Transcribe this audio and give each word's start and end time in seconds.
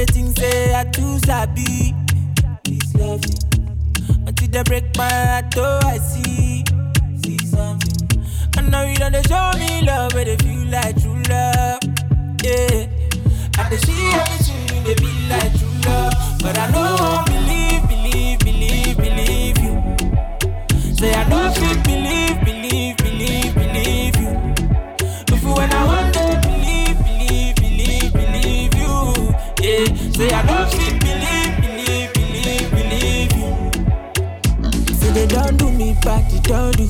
I 0.00 0.04
been 0.06 0.34
say 0.34 0.74
I 0.74 0.84
too 0.84 1.18
sabi. 1.26 1.94
This 2.64 2.94
love 2.94 3.20
until 4.26 4.48
they 4.48 4.62
break 4.62 4.96
my 4.96 5.06
heart, 5.06 5.54
oh 5.58 5.78
I 5.82 5.98
see, 5.98 6.64
see 7.22 7.36
something. 7.46 8.08
I 8.56 8.62
know 8.62 8.84
you 8.84 8.96
don't 8.96 9.12
show 9.28 9.50
me 9.58 9.82
love, 9.82 10.12
but 10.12 10.24
they 10.24 10.36
feel 10.38 10.64
like 10.72 10.98
true 11.02 11.20
love, 11.28 11.80
yeah. 12.42 12.86
I 13.58 13.68
can 13.68 13.78
see 13.78 14.10
everything 14.16 14.84
they 14.84 14.94
be 14.94 15.12
like 15.28 15.52
true 15.58 15.68
love, 15.84 16.14
but 16.40 16.58
I 16.58 16.70
know 16.70 16.96
I 16.98 17.24
believe, 17.28 17.86
believe, 17.86 18.38
believe, 18.38 18.96
believe 18.96 19.58
you. 19.58 20.94
Say 20.96 21.12
I 21.12 21.28
know 21.28 21.52
fit 21.52 21.86
bad, 36.02 36.42
don't 36.42 36.76
do. 36.76 36.86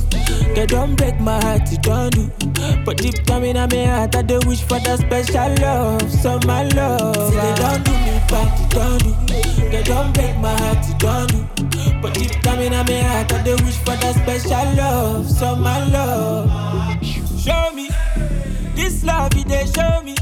They 0.55 0.67
don't 0.67 0.97
break 0.97 1.19
my 1.21 1.41
heart, 1.43 1.67
they 1.67 1.77
don't 1.77 2.11
do. 2.11 2.31
But 2.85 2.99
deep 2.99 3.25
down 3.25 3.45
in 3.45 3.57
my 3.57 3.85
heart, 3.85 4.17
I 4.17 4.23
do 4.23 4.41
wish 4.47 4.63
for 4.63 4.79
that 4.81 4.99
special 5.01 5.55
love, 5.61 6.11
so 6.11 6.39
my 6.47 6.65
love. 6.69 7.33
They 7.33 7.55
don't 7.55 7.85
do 7.85 7.93
me 7.93 8.21
bad, 8.29 8.71
don't 8.71 9.03
do. 9.03 9.71
They 9.71 9.83
don't 9.83 10.13
break 10.15 10.37
my 10.39 10.53
heart, 10.61 10.85
they 10.87 10.99
don't 10.99 11.29
do. 11.29 12.01
But 12.01 12.15
deep 12.15 12.41
down 12.43 12.61
in 12.61 12.73
my 12.73 13.01
heart, 13.03 13.33
I 13.33 13.43
do 13.43 13.57
wish 13.65 13.79
for 13.79 13.97
that 13.97 14.15
special 14.17 14.75
love, 14.77 15.31
so 15.31 15.57
my 15.57 15.85
love. 15.89 16.51
Show 17.39 17.73
me 17.73 17.91
this 18.75 19.05
love, 19.05 19.33
it 19.37 19.49
they 19.49 19.67
show 19.67 20.03
me. 20.03 20.17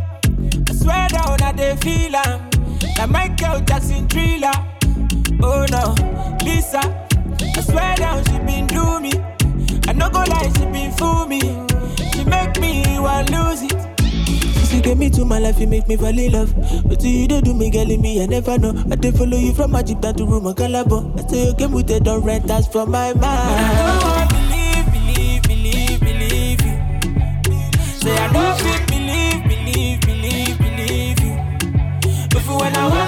I 0.68 0.72
swear 0.72 1.08
down, 1.08 1.42
I 1.42 1.52
they 1.52 1.76
feel 1.76 2.16
am. 2.16 2.50
Like 2.98 3.10
Michael 3.10 3.60
Jackson 3.60 4.08
thriller. 4.08 4.52
Oh 5.40 5.66
no, 5.70 5.94
Lisa. 6.44 7.07
I 7.58 7.60
swear 7.60 7.96
down, 7.96 8.24
she 8.26 8.38
been 8.46 8.66
do 8.68 9.00
me. 9.00 9.10
I 9.88 9.92
no 9.92 10.08
go 10.10 10.20
lie, 10.20 10.48
she 10.56 10.64
been 10.66 10.92
fool 10.92 11.26
me. 11.26 11.40
She 12.14 12.22
make 12.24 12.60
me 12.60 13.00
want 13.00 13.30
lose 13.32 13.62
it. 13.62 13.72
Since 13.98 14.72
you 14.74 14.80
get 14.80 14.96
me 14.96 15.10
to 15.10 15.24
my 15.24 15.40
life, 15.40 15.58
you 15.58 15.66
make 15.66 15.88
me 15.88 15.96
fall 15.96 16.16
in 16.16 16.30
love. 16.30 16.54
But 16.86 17.02
you 17.02 17.26
don't 17.26 17.44
do 17.44 17.54
me, 17.54 17.68
girl, 17.70 17.84
me, 17.86 18.22
I 18.22 18.26
never 18.26 18.58
know. 18.58 18.74
I 18.92 18.94
dey 18.94 19.10
follow 19.10 19.36
you 19.36 19.52
from 19.54 19.74
Egypt 19.76 20.02
down 20.02 20.14
to 20.14 20.24
Roma, 20.24 20.54
Calabar. 20.54 21.04
I 21.18 21.22
say 21.26 21.46
you 21.48 21.54
came 21.56 21.72
with 21.72 21.88
the 21.88 21.98
don't 21.98 22.22
rent 22.22 22.46
that's 22.46 22.68
from 22.68 22.92
my 22.92 23.12
mind. 23.14 23.24
I 23.26 24.28
don't 24.28 24.30
believe, 24.38 25.42
believe, 25.42 25.42
believe, 25.42 26.00
believe 26.00 26.60
you. 26.62 26.76
Say 27.98 28.16
I 28.16 28.54
fit 28.62 28.86
believe, 28.86 29.42
believe, 29.48 30.00
believe, 30.02 30.58
believe 30.58 31.20
you. 31.24 32.28
But 32.30 32.42
for 32.42 32.58
when 32.60 32.76
I 32.76 32.88
want 32.88 33.07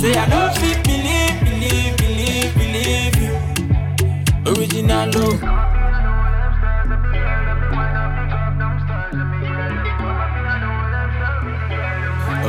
Say 0.00 0.14
I 0.16 0.26
know 0.28 0.50
fit 0.54 0.82
believe, 0.84 1.36
believe, 1.44 1.94
believe, 1.98 2.54
believe 2.54 3.16
you. 3.20 3.34
Original 4.50 5.10
love. 5.12 5.42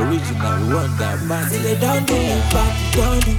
Original 0.00 0.60
one 0.72 0.96
that 0.96 1.18
man. 1.28 1.50
Say 1.50 1.58
they 1.58 1.78
don't 1.78 2.06
do 2.06 2.14
me 2.14 2.40
back, 2.54 2.72
they 2.94 3.00
don't 3.02 3.24
do. 3.24 3.34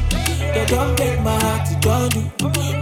They 0.53 0.65
don't 0.67 0.95
break 0.95 1.19
my 1.21 1.39
heart, 1.41 1.81
don't 1.81 2.13
do. 2.13 2.21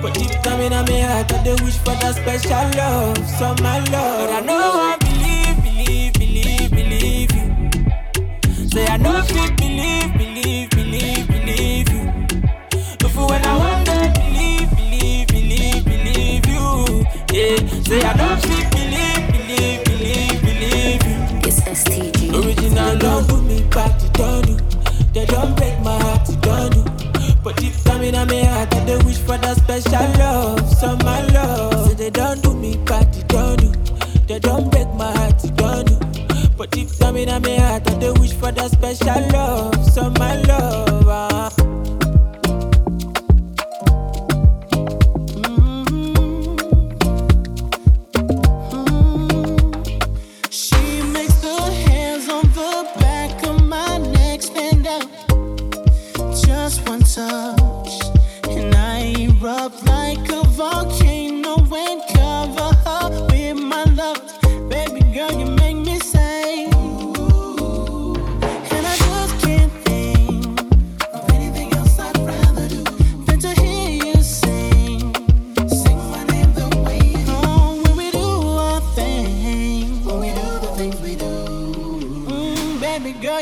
But 0.02 0.14
deep 0.16 0.42
down 0.42 0.60
in 0.60 0.72
my 0.74 1.00
heart, 1.00 1.32
I 1.32 1.44
they 1.44 1.56
wish 1.64 1.78
for 1.78 1.96
that 1.96 2.16
special 2.16 2.68
love, 2.78 3.18
so 3.40 3.56
my 3.64 3.80
love. 3.88 4.28
But 4.28 4.32
I 4.36 4.42
know 4.42 4.72
I 4.92 4.98
believe, 5.00 5.64
believe, 5.64 6.14
believe, 6.14 6.72
believe 6.72 7.32
you. 7.32 8.68
Say 8.68 8.86
I 8.86 8.98
know 8.98 9.24
believe, 9.28 9.56
believe, 9.58 10.18
believe, 10.18 10.71
Say 17.92 18.02
I 18.04 18.14
know 18.14 18.38
fit 18.38 18.72
believe, 18.72 19.24
believe, 19.34 19.84
believe, 19.84 20.42
believe 20.48 21.04
you. 21.12 21.20
It's 21.44 21.60
STG. 21.60 22.32
Original 22.32 22.98
love 23.00 23.28
do 23.28 23.42
me 23.42 23.64
back, 23.64 24.00
they 24.00 24.08
don't. 24.14 25.14
They 25.14 25.26
don't 25.26 25.54
break 25.58 25.78
my 25.82 26.00
heart, 26.00 26.26
don't 26.40 26.72
do. 26.72 26.86
But 27.44 27.58
deep 27.58 27.74
down 27.84 28.02
in 28.02 28.14
my 28.14 28.44
heart, 28.46 28.74
I 28.74 28.86
they 28.86 28.96
wish 29.04 29.18
for 29.18 29.38
that 29.38 29.58
special 29.58 30.08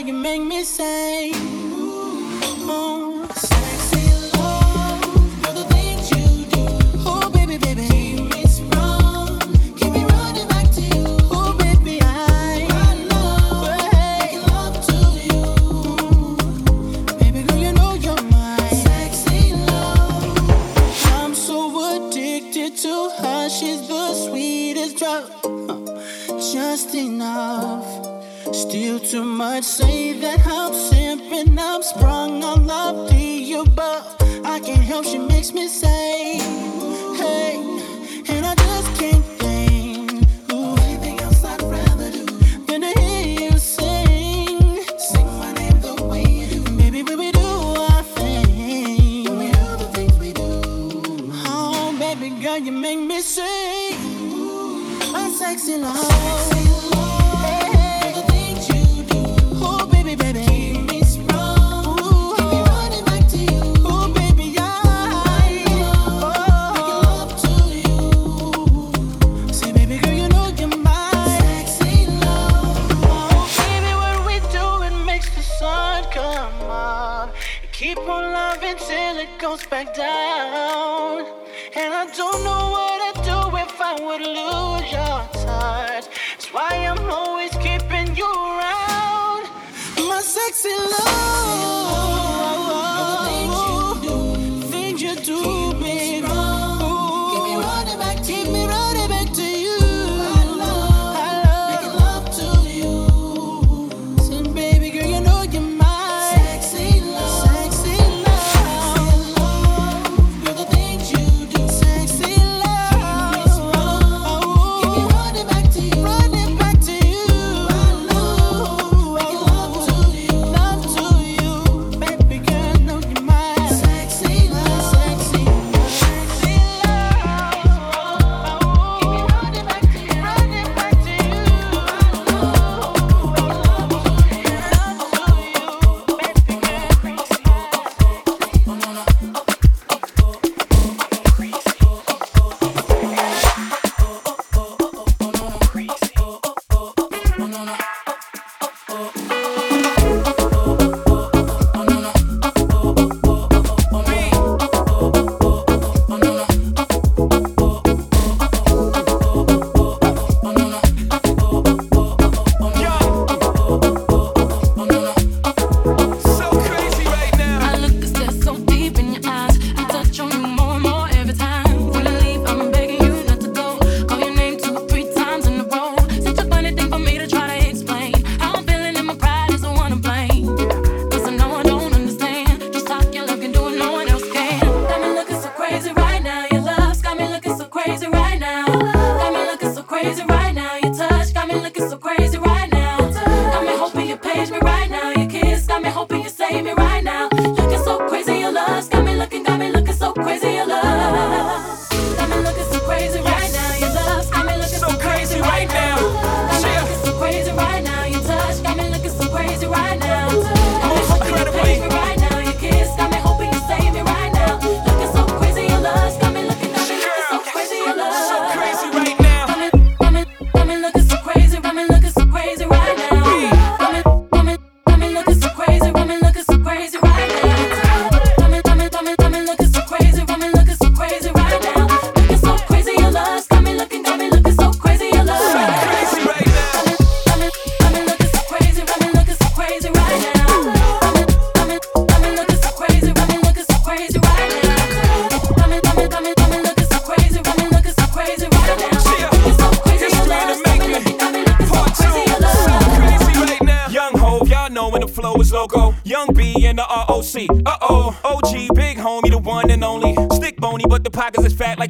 you 0.07 0.13
make 0.13 0.41
me 0.41 0.63
say, 0.63 1.18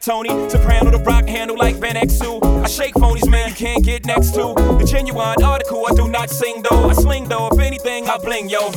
Tony. 0.09 0.29
Soprano 0.49 0.89
the 0.89 0.97
rock 0.97 1.27
handle 1.27 1.55
like 1.55 1.79
Ben 1.79 1.95
Exu. 1.95 2.41
I 2.63 2.67
shake 2.67 2.95
phonies, 2.95 3.29
man, 3.29 3.49
you 3.49 3.55
can't 3.55 3.85
get 3.85 4.07
next 4.07 4.31
to. 4.31 4.55
The 4.79 4.87
genuine 4.89 5.43
article, 5.43 5.85
I 5.85 5.93
do 5.93 6.07
not 6.07 6.31
sing 6.31 6.63
though. 6.67 6.89
I 6.89 6.93
sling 6.93 7.29
though, 7.29 7.47
if 7.51 7.59
anything, 7.59 8.07
I 8.07 8.17
bling 8.17 8.49
yo. 8.49 8.71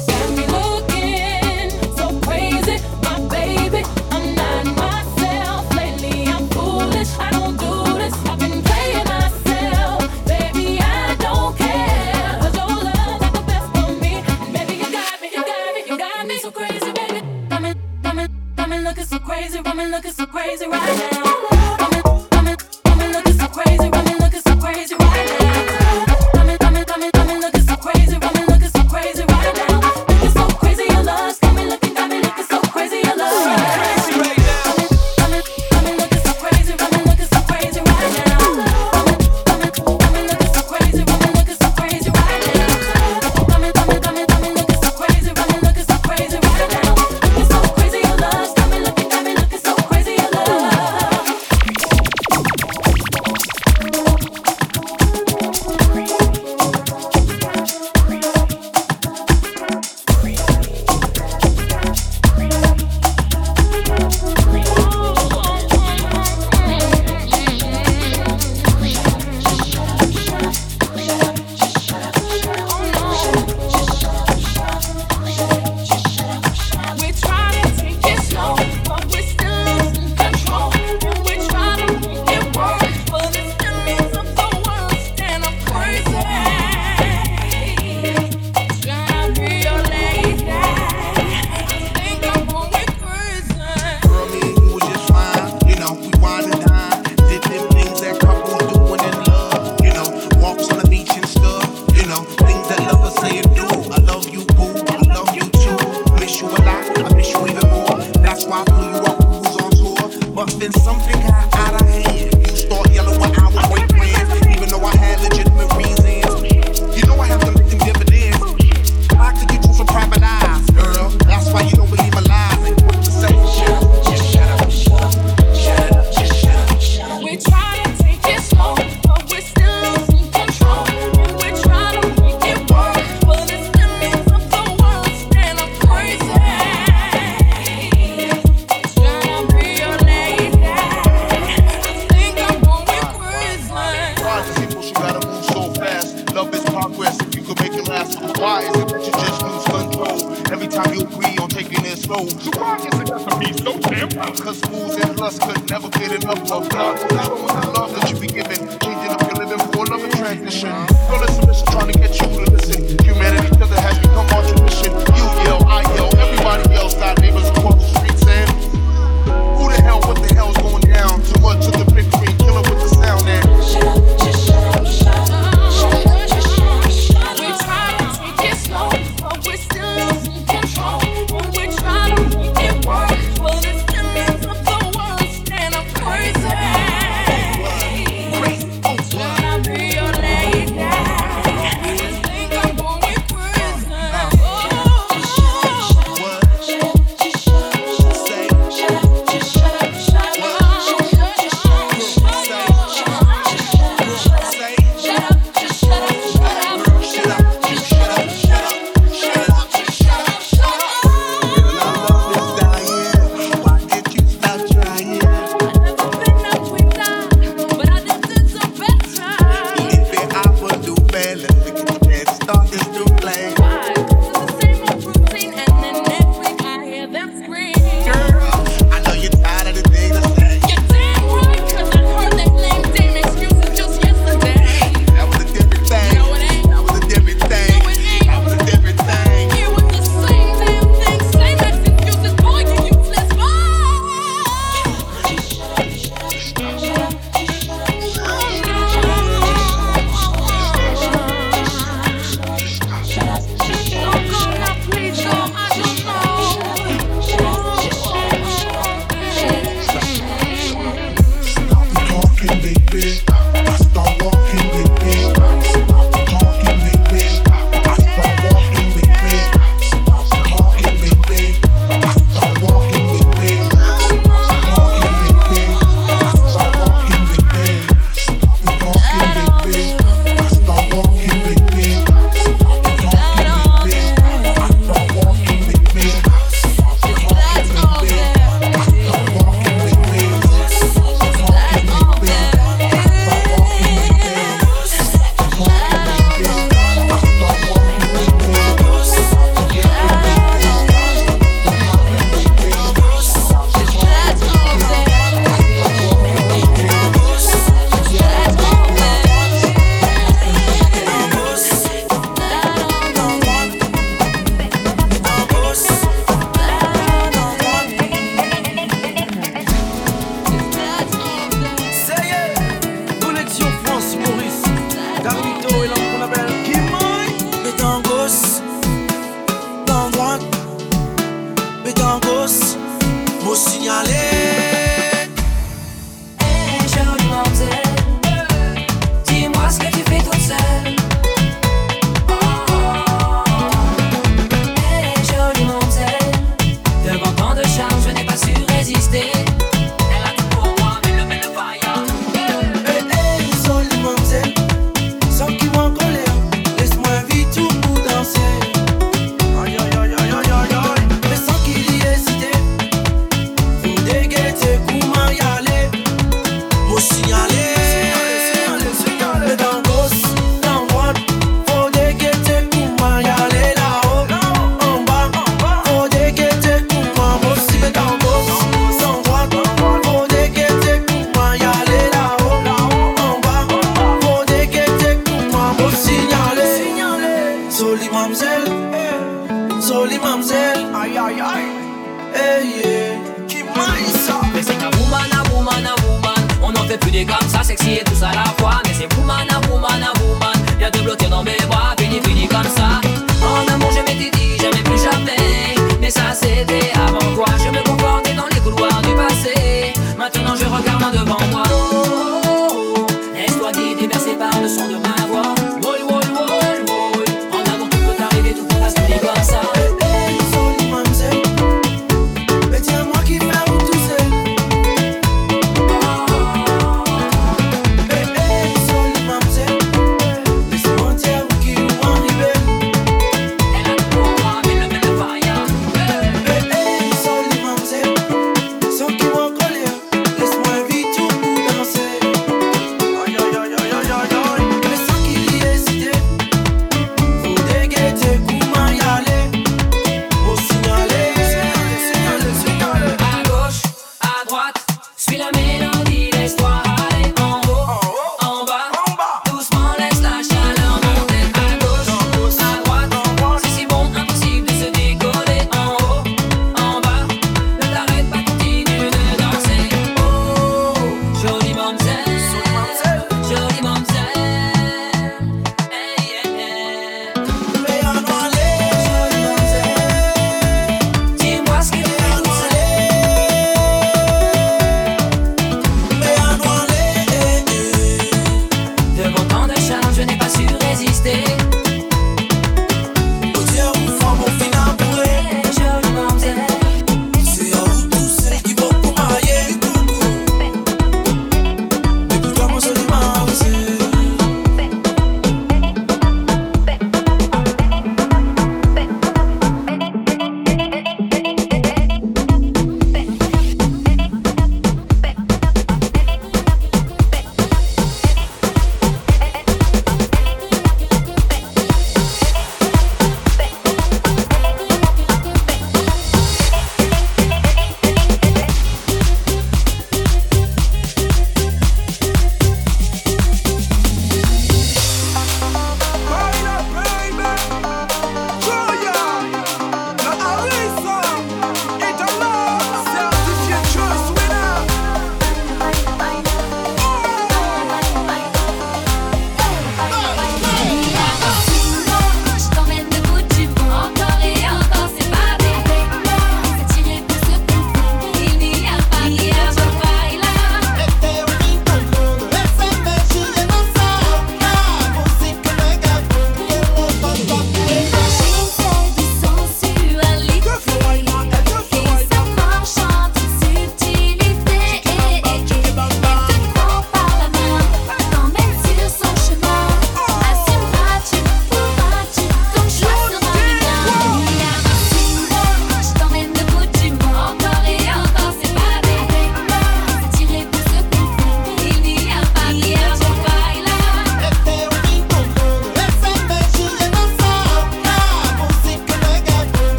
Why 148.40 148.62
is 148.62 148.76
it 148.76 148.88
that 148.88 149.02
you 149.06 149.12
just 149.12 149.42
lose 149.42 149.64
control 149.64 150.52
every 150.52 150.68
time 150.68 150.92
you 150.94 151.00
agree 151.02 151.36
on 151.38 151.48
taking 151.48 151.84
it 151.84 151.98
slow? 151.98 152.26
So 152.26 152.50
why 152.58 152.76
is 152.78 152.84
it 152.86 153.06
that 153.06 153.22
the 153.24 153.36
beat 153.40 153.56
so 153.58 153.78
damn? 153.78 154.36
Cause 154.36 154.60
fools 154.60 154.96
and 154.96 155.18
lust 155.18 155.40
could 155.42 155.68
never 155.70 155.88
get 155.88 156.12
enough 156.12 156.42
of 156.50 156.72
love. 156.72 156.98
That 157.08 157.30
was 157.30 157.64
the 157.64 157.70
love 157.70 157.94
that 157.94 158.10
you 158.10 158.20
be 158.20 158.26
giving, 158.26 158.58
changing 158.80 159.10
up 159.10 159.22
your 159.22 159.46
living 159.46 159.58
for 159.72 159.86
love 159.86 160.04
and 160.04 160.12
transition. 160.12 160.70
Girl, 161.08 161.22
it's 161.22 161.34
submission 161.36 161.66
trying 161.66 161.92
to 161.92 161.98
get 161.98 162.20
you 162.20 162.31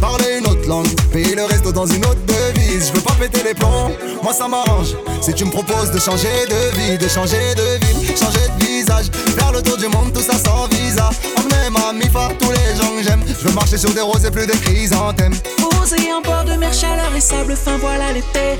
parler 0.00 0.38
une 0.38 0.46
autre 0.46 0.66
langue, 0.68 0.88
payer 1.12 1.34
le 1.34 1.44
resto 1.44 1.72
dans 1.72 1.86
une 1.86 2.04
autre 2.04 2.20
devise. 2.26 2.88
Je 2.88 2.92
veux 2.92 3.02
pas 3.02 3.14
péter 3.14 3.42
les 3.44 3.54
plombs, 3.54 3.90
moi 4.22 4.32
ça 4.32 4.48
m'arrange. 4.48 4.96
Si 5.20 5.32
tu 5.34 5.44
me 5.44 5.50
proposes 5.50 5.90
de 5.90 5.98
changer 5.98 6.46
de 6.48 6.76
vie, 6.76 6.98
de 6.98 7.08
changer 7.08 7.54
de 7.54 7.86
ville, 7.86 8.16
changer 8.16 8.46
de 8.58 8.64
visage, 8.64 9.06
faire 9.38 9.52
le 9.52 9.62
tour 9.62 9.76
du 9.76 9.88
monde, 9.88 10.12
tout 10.12 10.22
ça 10.22 10.38
sans 10.38 10.66
visa. 10.68 11.10
Emmener 11.36 11.70
ma 11.70 11.92
mifa, 11.92 12.28
tous 12.38 12.50
les 12.50 12.76
gens 12.76 12.90
que 12.96 13.02
j'aime. 13.02 13.22
Je 13.28 13.48
veux 13.48 13.54
marcher 13.54 13.78
sur 13.78 13.90
des 13.90 14.00
roses 14.00 14.24
et 14.24 14.30
plus 14.30 14.46
des 14.46 14.56
chrysanthèmes. 14.56 15.34
Posé 15.58 16.12
en 16.12 16.22
bord 16.22 16.44
de 16.44 16.54
mer, 16.54 16.72
chaleur 16.72 17.14
et 17.16 17.20
sable 17.20 17.54
fin, 17.54 17.76
voilà 17.78 18.12
l'été. 18.12 18.58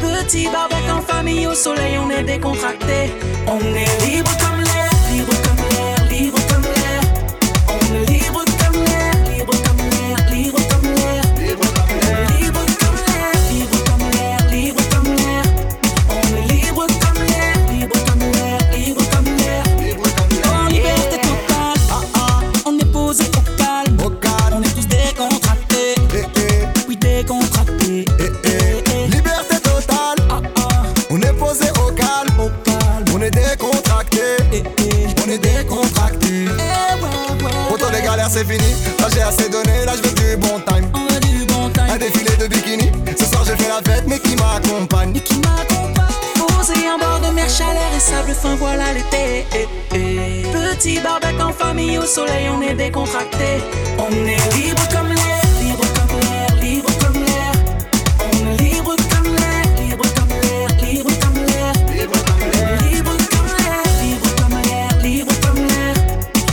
Petit 0.00 0.48
barbecue 0.48 0.90
en 0.90 1.02
famille, 1.02 1.46
au 1.46 1.54
soleil, 1.54 1.98
on 1.98 2.10
est 2.10 2.24
décontracté. 2.24 3.12
On 3.46 3.60
est 3.60 4.06
libre 4.06 4.30
comme 4.40 4.65
Petit 50.86 51.00
barbecue 51.00 51.42
en 51.42 51.52
famille, 51.52 51.98
au 51.98 52.06
soleil, 52.06 52.48
on 52.48 52.62
est 52.62 52.74
décontracté. 52.74 53.58
On 53.98 54.08
est 54.24 54.54
libre 54.54 54.86
comme 54.92 55.08
l'air, 55.08 55.42
libre 55.60 55.84
comme 55.96 56.20
l'air, 56.20 56.54
libre 56.62 56.90
comme 57.00 57.24
l'air. 57.24 57.52
On 58.22 58.46
est 58.46 58.62
libre 58.62 58.94
comme 59.10 59.34
l'air, 59.34 59.64
libre 59.82 60.04
comme 60.14 60.30
l'air, 60.42 60.68
libre 60.86 61.10
comme 61.18 61.42
l'air. 61.42 61.74
Libre 61.90 62.22
comme 62.30 62.46
l'air, 62.52 62.72
libre 62.86 63.16
comme 63.26 63.48
l'air, 63.58 63.82
libre 64.00 64.30
comme 64.38 64.58
l'air, 64.62 64.88
libre 65.02 65.34
comme 65.42 65.66
l'air. 65.66 65.94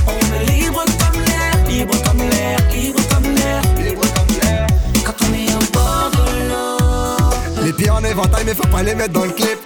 On 0.08 0.17
est 0.34 0.46
libre 0.52 0.84
comme 0.98 1.22
l'air, 1.30 1.54
libre 1.69 1.96
comme 2.04 2.22
l'air, 2.28 2.58
libre 2.74 3.02
comme 3.13 3.36
l'air. 3.36 3.62
Libre 3.86 4.08
comme 4.15 4.34
l'air. 4.41 4.67
Quand 5.06 5.17
on 5.22 5.34
est 5.36 5.54
au 5.54 5.63
bord 5.72 6.10
de 6.10 6.26
l'eau. 6.50 7.65
Les 7.65 7.74
pieds 7.74 7.91
en 7.91 8.04
éventail 8.04 8.46
mais 8.48 8.56
faut 8.56 8.67
pas 8.67 8.82
les 8.82 8.96
mettre 8.96 9.13
dans 9.13 9.26
le 9.26 9.32
clip 9.32 9.60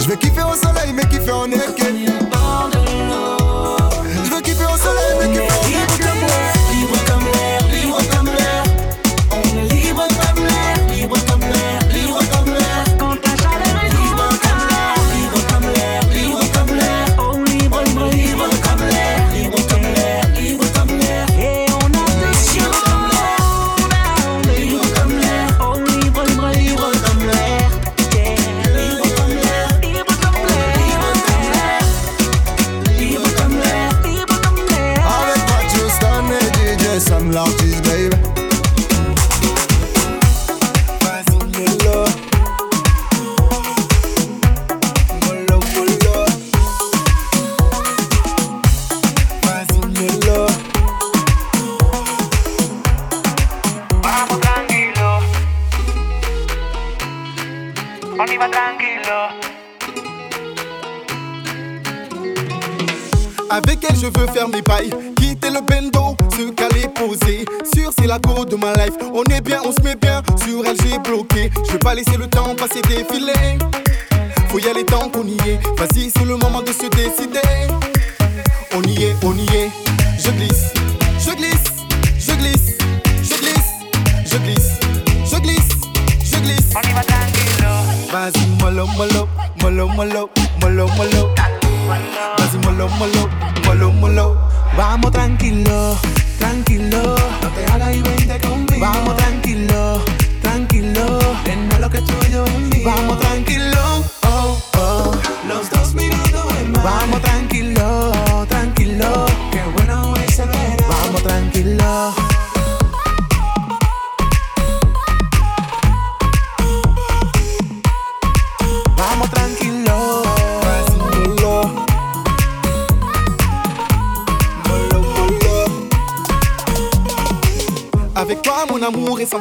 je 0.00 0.08
vais 0.08 0.16
kiffer 0.18 0.42
au 0.42 0.54
soleil, 0.54 0.92
mais 0.94 1.06
kiffer 1.06 1.30
en 1.32 1.46
équipe 1.46 1.79
pas 71.90 71.96
laisser 71.96 72.16
le 72.16 72.29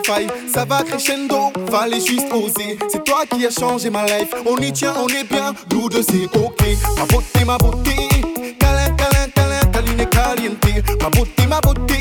faille. 0.10 0.28
Ça 0.54 0.65
va 0.65 0.84
crescendo, 0.84 1.52
fallait 1.69 2.00
juste 2.00 2.32
oser. 2.34 2.78
C'est 2.89 3.04
toi 3.04 3.24
qui 3.30 3.45
as 3.45 3.52
changé 3.52 3.89
ma 3.89 4.06
life. 4.06 4.34
On 4.45 4.58
y 4.58 4.72
tient, 4.72 4.93
on 4.98 5.08
est 5.08 5.24
bien, 5.24 5.54
nous 5.72 5.89
deux 5.89 6.02
c'est 6.02 6.26
ok. 6.36 6.62
Ma 6.98 7.06
beauté, 7.06 7.45
ma 7.45 7.58
beauté. 7.58 7.95
Câlin, 8.60 8.89
câlin, 8.98 9.28
câlin, 9.36 9.72
caline 9.72 10.06
caliente. 10.08 11.02
Ma 11.02 11.10
beauté, 11.10 11.48
ma 11.48 11.62
beauté. 11.62 12.00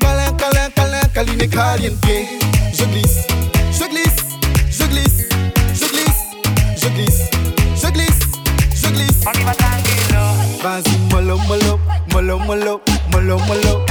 Câlin, 0.00 0.32
câlin, 0.36 0.68
câlin, 0.74 1.00
caline 1.14 1.48
caliente. 1.48 1.96
Je 2.72 2.84
glisse, 2.84 3.26
je 3.72 3.84
glisse, 3.88 4.16
je 4.70 4.84
glisse, 4.86 5.28
je 5.80 5.86
glisse, 5.86 6.22
je 6.74 6.88
glisse, 6.88 7.30
je 7.76 7.88
glisse, 7.90 8.20
je 8.82 8.88
glisse. 8.88 9.20
On 9.26 9.38
y 9.38 9.44
va 9.44 9.54
tranquilo. 9.54 10.22
Vas-y, 10.62 10.98
mollo, 11.12 11.38
mollo, 11.48 11.78
mollo, 12.12 12.38
mollo, 12.38 12.80
mollo, 13.12 13.38
mollo. 13.46 13.86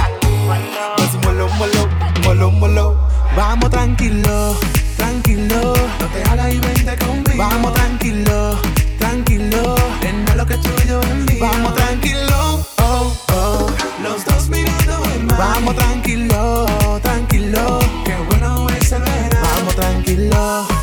Vas-y, 0.98 1.18
mollo, 1.26 1.48
mollo, 1.58 1.90
mollo, 2.24 2.52
mollo. 2.52 3.15
Vamos 3.36 3.70
tranquilo, 3.70 4.58
tranquilo. 4.96 5.74
No 6.00 6.08
te 6.08 6.24
hagas 6.24 6.54
y 6.54 6.60
vente 6.60 6.96
conmigo. 7.06 7.38
Vamos 7.38 7.74
tranquilo, 7.74 8.58
tranquilo. 8.98 9.76
En 10.02 10.38
lo 10.38 10.46
que 10.46 10.56
tuyo 10.58 11.02
es 11.02 11.16
mío. 11.16 11.40
Vamos 11.42 11.76
tranquilo, 11.76 12.66
oh, 12.78 13.18
oh. 13.34 13.68
Los 14.02 14.24
dos 14.24 14.50
mirando 14.50 15.04
en 15.14 15.26
mar. 15.26 15.38
Vamos 15.38 15.76
tranquilo, 15.76 16.66
tranquilo. 17.02 17.80
Qué 18.06 18.16
bueno 18.30 18.68
es 18.70 18.92
el 18.94 19.02
verano. 19.02 19.48
Vamos 19.58 19.76
tranquilo. 19.76 20.75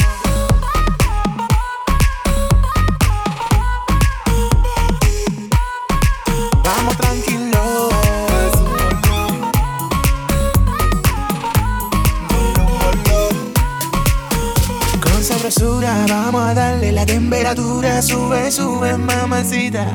La 17.02 17.06
temperatura. 17.06 18.00
Sube, 18.00 18.50
sube, 18.50 18.96
mamacita. 18.96 19.86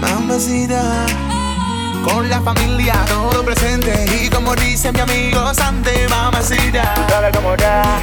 Mamacita. 0.00 1.06
Con 2.04 2.28
la 2.30 2.40
familia 2.40 2.94
todo 3.08 3.44
presente 3.44 3.92
y 4.22 4.28
como 4.30 4.54
dice 4.54 4.92
mi 4.92 5.00
amigo 5.00 5.52
Sante, 5.52 6.08
mamacita. 6.08 6.94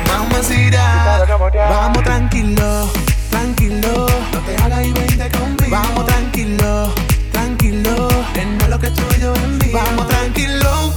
Mamacita. 0.07 1.25
Vamos 1.69 2.03
tranquilo, 2.03 2.87
tranquilo. 3.31 4.05
No 4.33 4.39
te 4.39 4.55
hagas 4.61 4.85
y 4.85 4.91
vente 4.91 5.29
conmigo. 5.31 5.69
Vamos 5.69 6.05
tranquilo, 6.05 6.93
tranquilo. 7.31 8.09
Nena, 8.35 8.67
lo 8.67 8.79
que 8.79 8.87
es 8.87 8.93
tuyo 8.93 9.33
es 9.33 9.65
mío. 9.65 9.73
Vamos 9.73 10.07
tranquilo, 10.07 10.93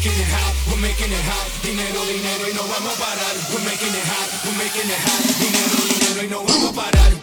making 0.00 0.18
it 0.18 0.28
hot, 0.32 0.54
we're 0.72 0.80
making 0.80 1.12
it 1.12 1.24
hot. 1.28 1.46
Dinero, 1.60 2.00
dinero 2.08 2.48
y 2.48 2.54
no 2.56 2.64
vamos 2.72 2.96
a 2.96 3.00
parar. 3.04 3.36
We're 3.52 3.64
making 3.68 3.92
it 3.92 4.06
hot, 4.08 4.28
we're 4.48 4.56
making 4.56 4.88
it 4.88 4.96
hot. 4.96 5.22
Dinero, 5.36 5.76
dinero 5.92 6.20
y 6.24 6.28
no 6.30 6.40
vamos 6.42 6.72
a 6.72 6.72
parar. 6.72 7.19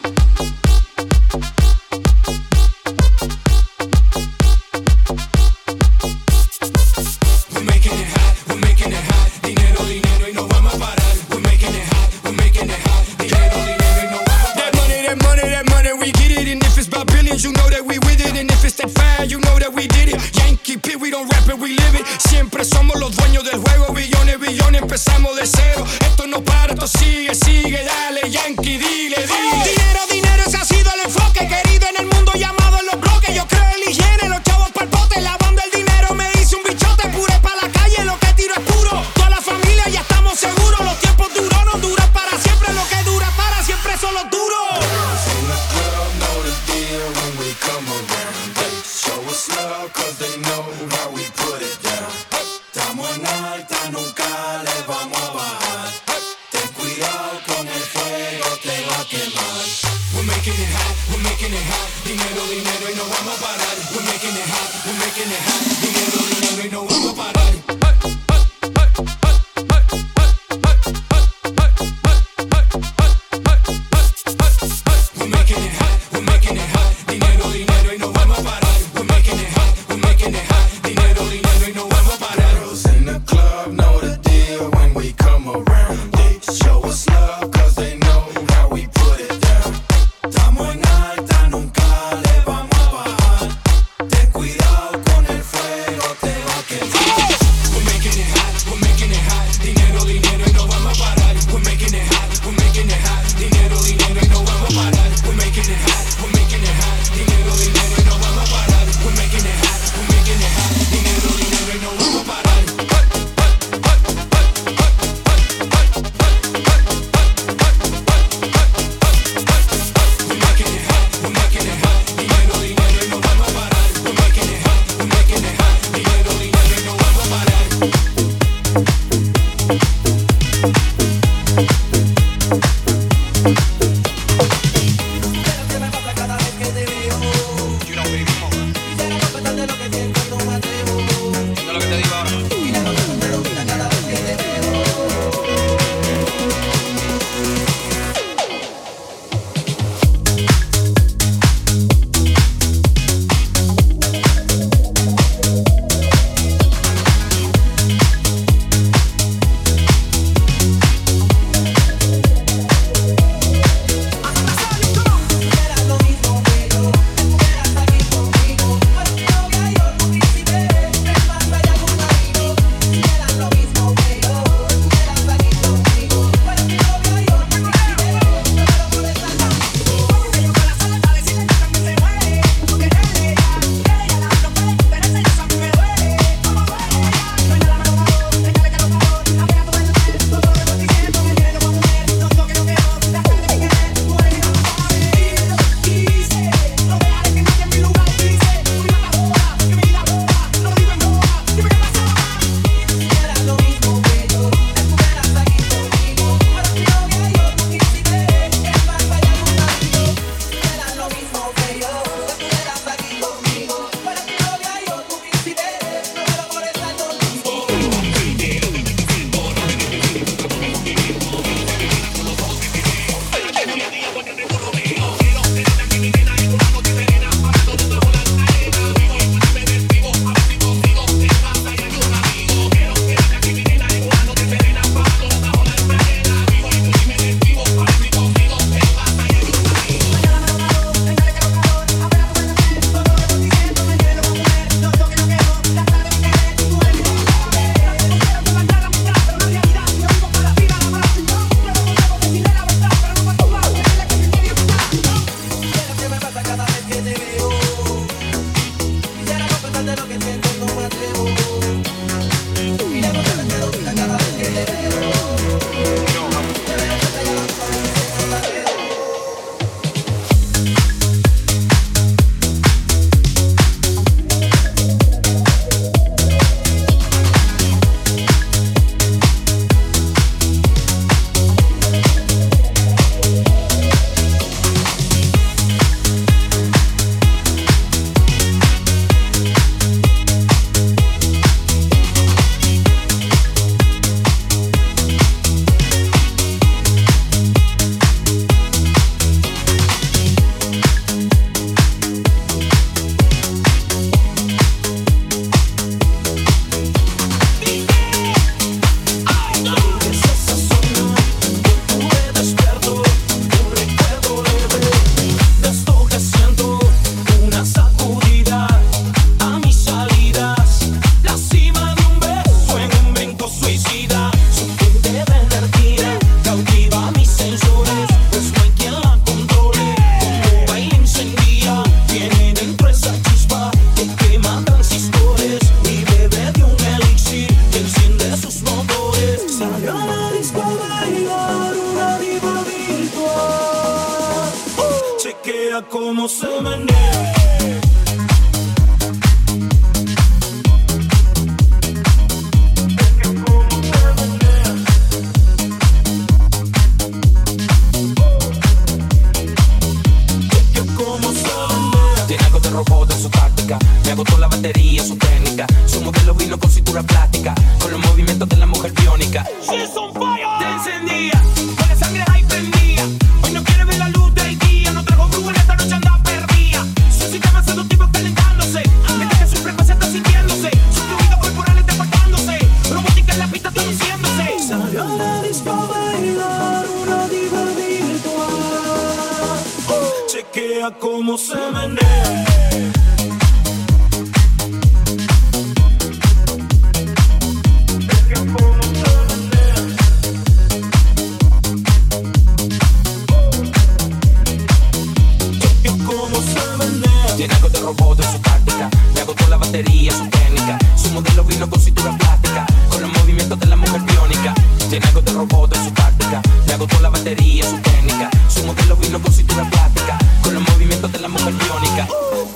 puntería, 417.27 417.63
su 417.63 417.77
técnica. 417.81 418.29
Su 418.47 418.63
modelo 418.63 418.95
vino 418.95 419.21
con 419.21 419.33
cintura 419.33 419.69
plástica, 419.69 420.17
con 420.43 420.53
los 420.53 420.63
movimientos 420.69 421.11
de 421.11 421.19
la 421.19 421.27
mujer 421.27 421.53
biónica. 421.53 422.07
Uh". 422.09 422.47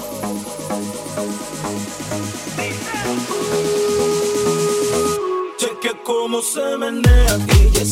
Cheque 5.57 5.91
cómo 6.03 6.41
se 6.41 6.78
menea, 6.78 7.38
DJ 7.38 7.86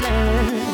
burn. 0.00 0.73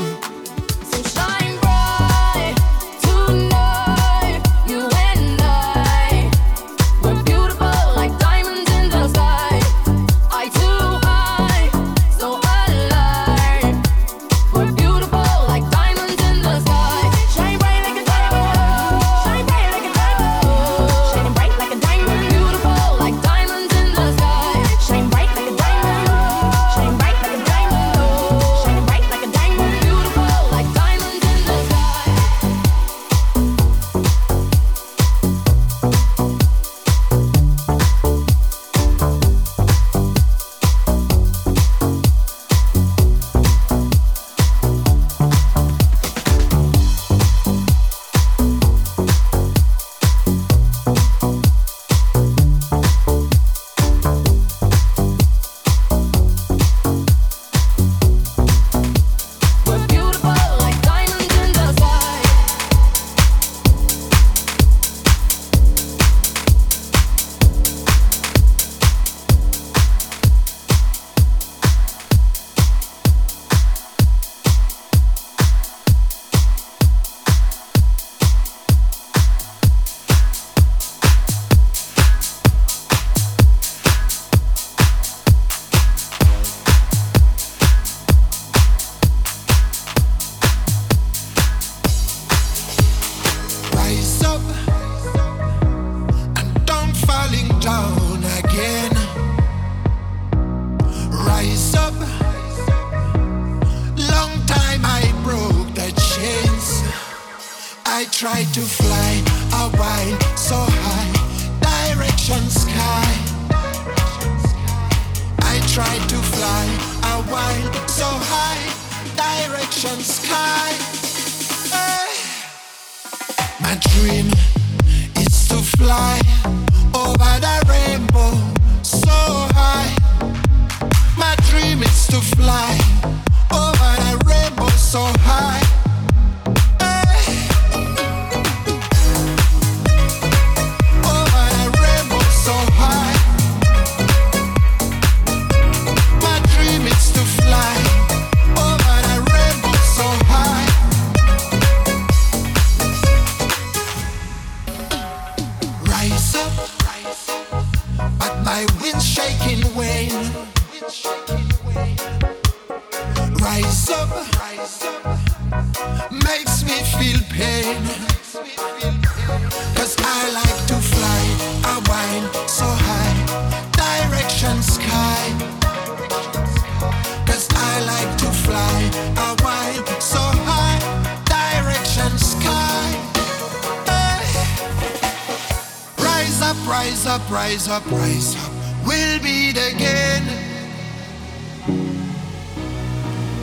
up, 187.71 187.89
rise 187.93 188.35
up, 188.35 188.53
we'll 188.85 189.21
be 189.23 189.53
the 189.53 189.69
again. 189.69 190.25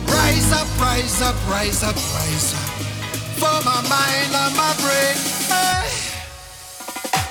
Rise 0.05 0.51
up, 0.51 0.67
rise 0.81 1.21
up, 1.21 1.35
rise 1.49 1.81
up, 1.81 1.95
rise 1.95 2.53
up. 2.53 2.69
For 3.39 3.57
my 3.63 3.81
mind 3.87 4.31
and 4.35 4.55
my 4.57 4.73
brain. 4.83 5.15
Hey. 5.47 5.87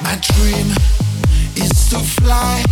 My 0.01 0.16
dream 0.22 0.68
is 1.55 1.90
to 1.90 1.99
fly 1.99 2.64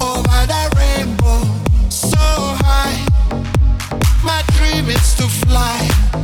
over 0.00 0.40
the 0.52 0.64
rainbow 0.76 1.42
so 1.88 2.18
high. 2.18 2.98
My 4.24 4.42
dream 4.56 4.88
is 4.88 5.14
to 5.16 5.28
fly. 5.46 6.21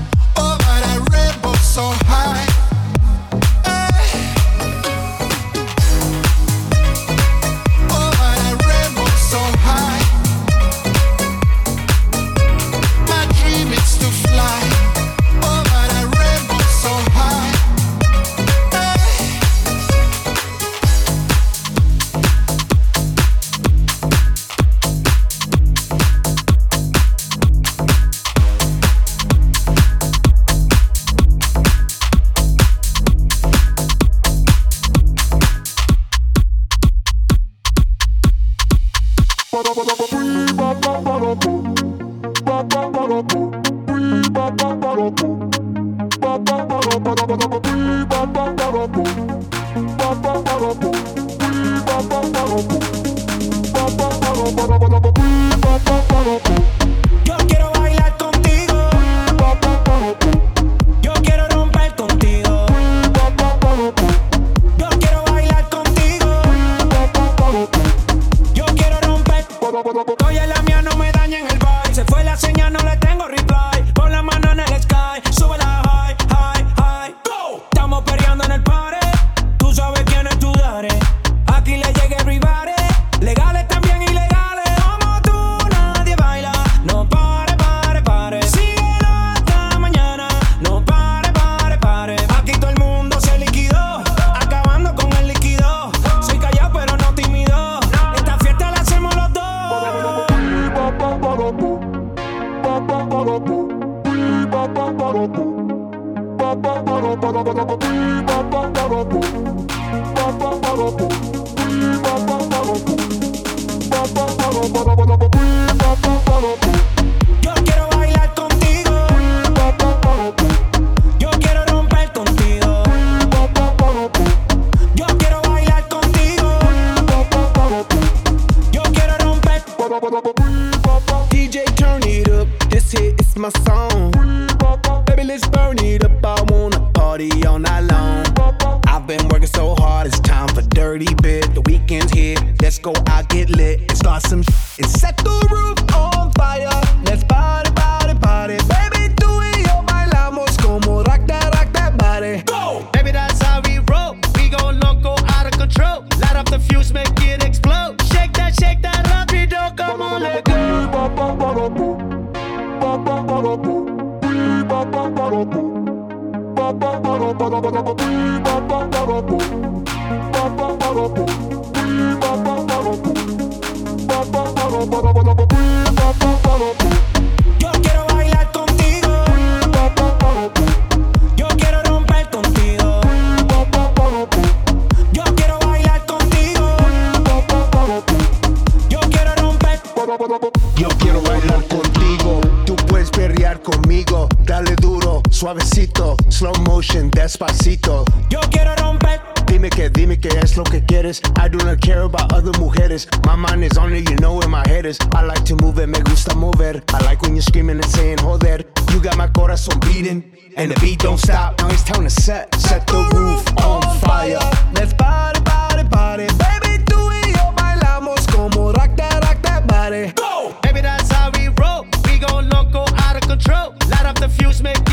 beating, 210.09 210.33
and 210.57 210.71
the 210.71 210.81
beat 210.81 211.01
don't 211.01 211.19
stop. 211.19 211.59
Now 211.59 211.69
it's 211.69 211.85
time 211.85 212.05
to 212.05 212.11
set, 212.11 212.55
set 212.57 212.87
the 212.87 213.09
roof 213.15 213.47
on 213.65 213.83
fire. 214.01 214.39
Let's 214.75 214.93
party, 214.95 215.41
party, 215.43 215.85
party, 215.89 216.27
baby. 216.39 216.85
Tú 216.85 217.11
y 217.11 217.33
yo 217.33 217.53
bailamos 217.57 218.27
como 218.29 218.73
rock 218.73 218.97
that, 218.97 219.25
rock 219.25 219.43
that 219.43 219.67
body. 219.67 220.13
Go, 220.13 220.55
baby, 220.63 220.81
that's 220.81 221.11
how 221.11 221.31
we 221.33 221.49
roll. 221.49 221.87
We 222.07 222.19
go 222.19 222.41
loco, 222.41 222.85
out 222.97 223.17
of 223.17 223.23
control. 223.23 223.75
Light 223.89 224.07
up 224.07 224.19
the 224.19 224.29
fuse, 224.29 224.63
make 224.63 224.88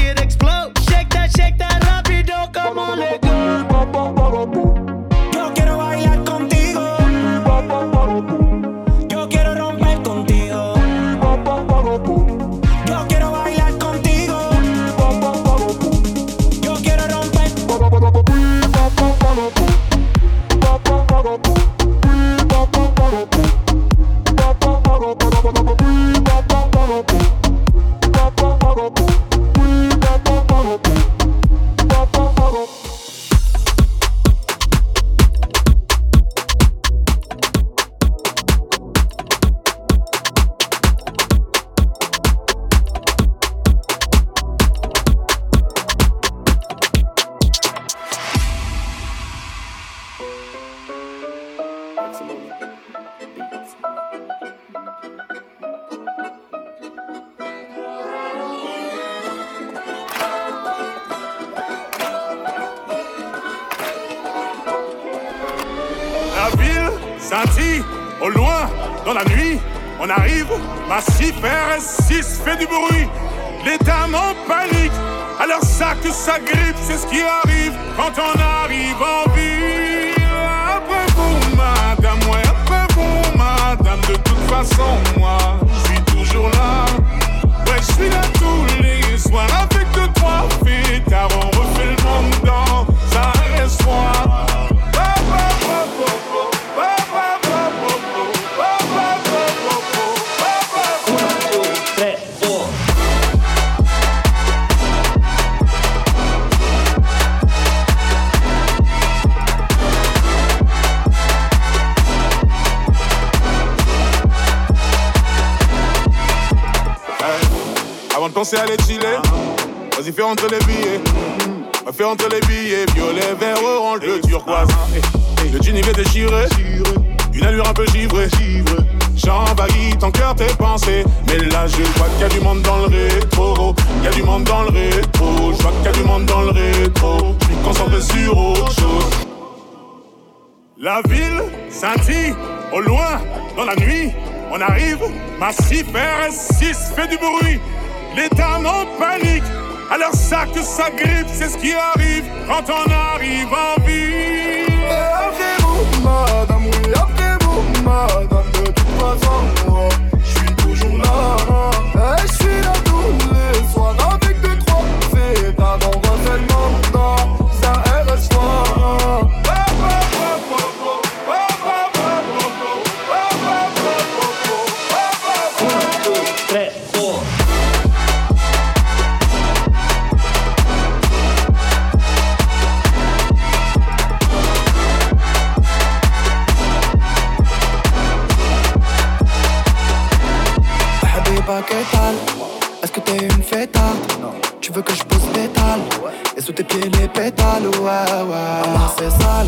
les 196.89 197.07
pétales, 197.07 197.67
ouais, 197.67 197.81
ouais. 197.81 198.63
Ah, 198.75 198.91
c'est 198.97 199.09
sale 199.09 199.47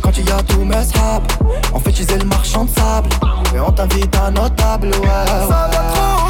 quand 0.00 0.16
il 0.16 0.26
y 0.26 0.30
a 0.30 0.42
tout 0.42 0.64
mes 0.64 0.84
sables. 0.84 1.26
On 1.74 1.80
fait 1.80 1.92
teaser 1.92 2.18
le 2.18 2.24
marchand 2.24 2.64
de 2.64 2.70
sable 2.70 3.08
et 3.54 3.60
on 3.60 3.70
t'invite 3.70 4.14
à 4.16 4.30
notable, 4.30 4.88
ouais. 4.88 5.00
ouais. 5.00 5.48
Ça 5.48 5.68
va 5.72 5.92
trop 5.92 6.27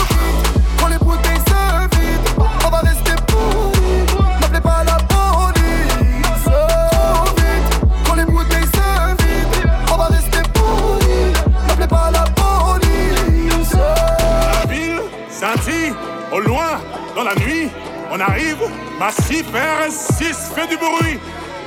On 18.18 18.20
arrive, 18.20 18.58
massif 18.98 19.44
RS6 19.52 20.52
fait 20.52 20.66
du 20.66 20.76
bruit. 20.76 21.20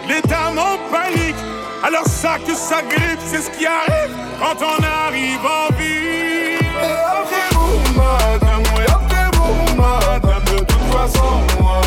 Les 0.09 0.21
dames 0.23 0.59
en 0.59 0.77
panique, 0.91 1.35
alors 1.81 2.05
ça 2.05 2.39
que 2.45 2.53
ça 2.53 2.81
grippe, 2.81 3.19
c'est 3.25 3.41
ce 3.41 3.49
qui 3.51 3.65
arrive 3.65 4.13
quand 4.37 4.57
on 4.59 4.83
arrive 4.83 5.39
en 5.45 5.73
ville. 5.75 6.59
Et 6.59 6.91
après 7.07 7.47
vous, 7.53 7.79
madame, 7.95 8.63
oui, 8.75 8.83
après 8.85 9.29
vous, 9.37 9.75
madame, 9.77 10.43
de 10.43 10.59
toute 10.65 10.93
façon, 10.93 11.39
moi. 11.61 11.80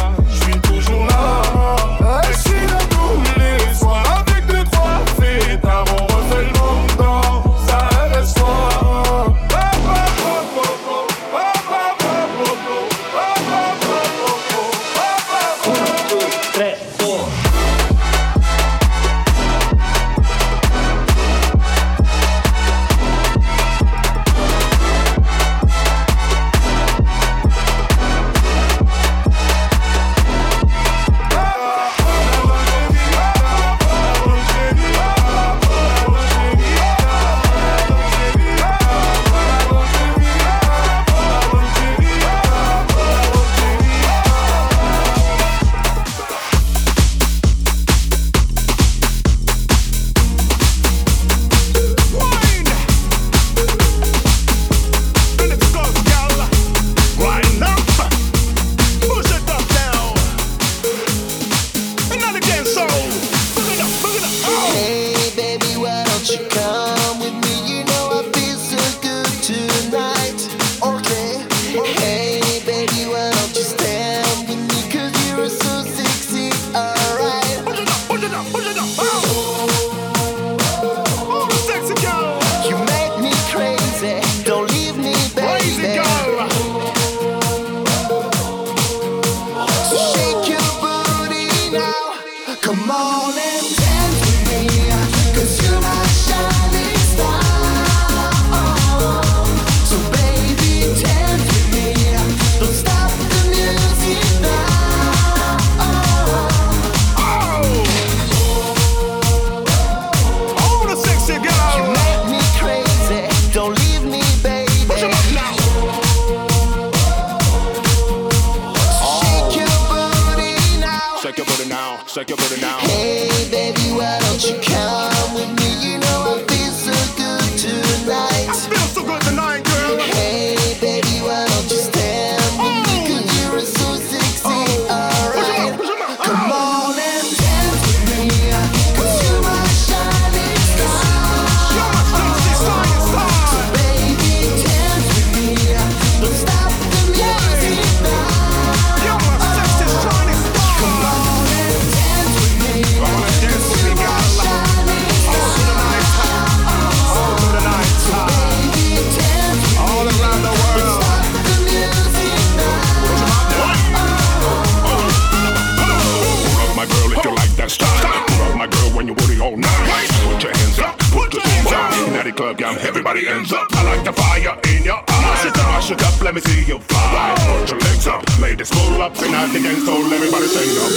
when 168.94 169.06
you 169.06 169.14
worry 169.14 169.40
all 169.40 169.56
night. 169.56 170.08
Put 170.22 170.42
your 170.42 170.56
hands 170.56 170.78
up, 170.78 170.98
put 171.10 171.32
your 171.34 171.42
hands 171.42 171.72
up. 171.72 171.92
In 172.08 172.24
the 172.24 172.32
club 172.32 172.58
got 172.58 172.78
everybody 172.78 173.28
ends 173.28 173.52
up. 173.52 173.66
I 173.72 173.82
like 173.82 174.04
the 174.04 174.12
fire 174.12 174.58
in 174.70 174.84
your 174.84 175.02
eyes. 175.08 175.44
Mash 175.44 175.90
it 175.90 176.02
up, 176.02 176.20
let 176.22 176.34
me 176.34 176.40
see 176.40 176.64
you 176.64 176.78
fly. 176.78 177.34
Put 177.58 177.70
your 177.70 177.80
legs 177.80 178.06
up, 178.06 178.38
ladies 178.38 178.70
pull 178.70 179.02
up, 179.02 179.14
tonight 179.14 179.52
the 179.52 179.60
gang's 179.60 179.84
told 179.84 180.12
everybody 180.12 180.46
sing 180.46 180.70
up. 180.78 180.92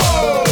Oh. 0.00 0.47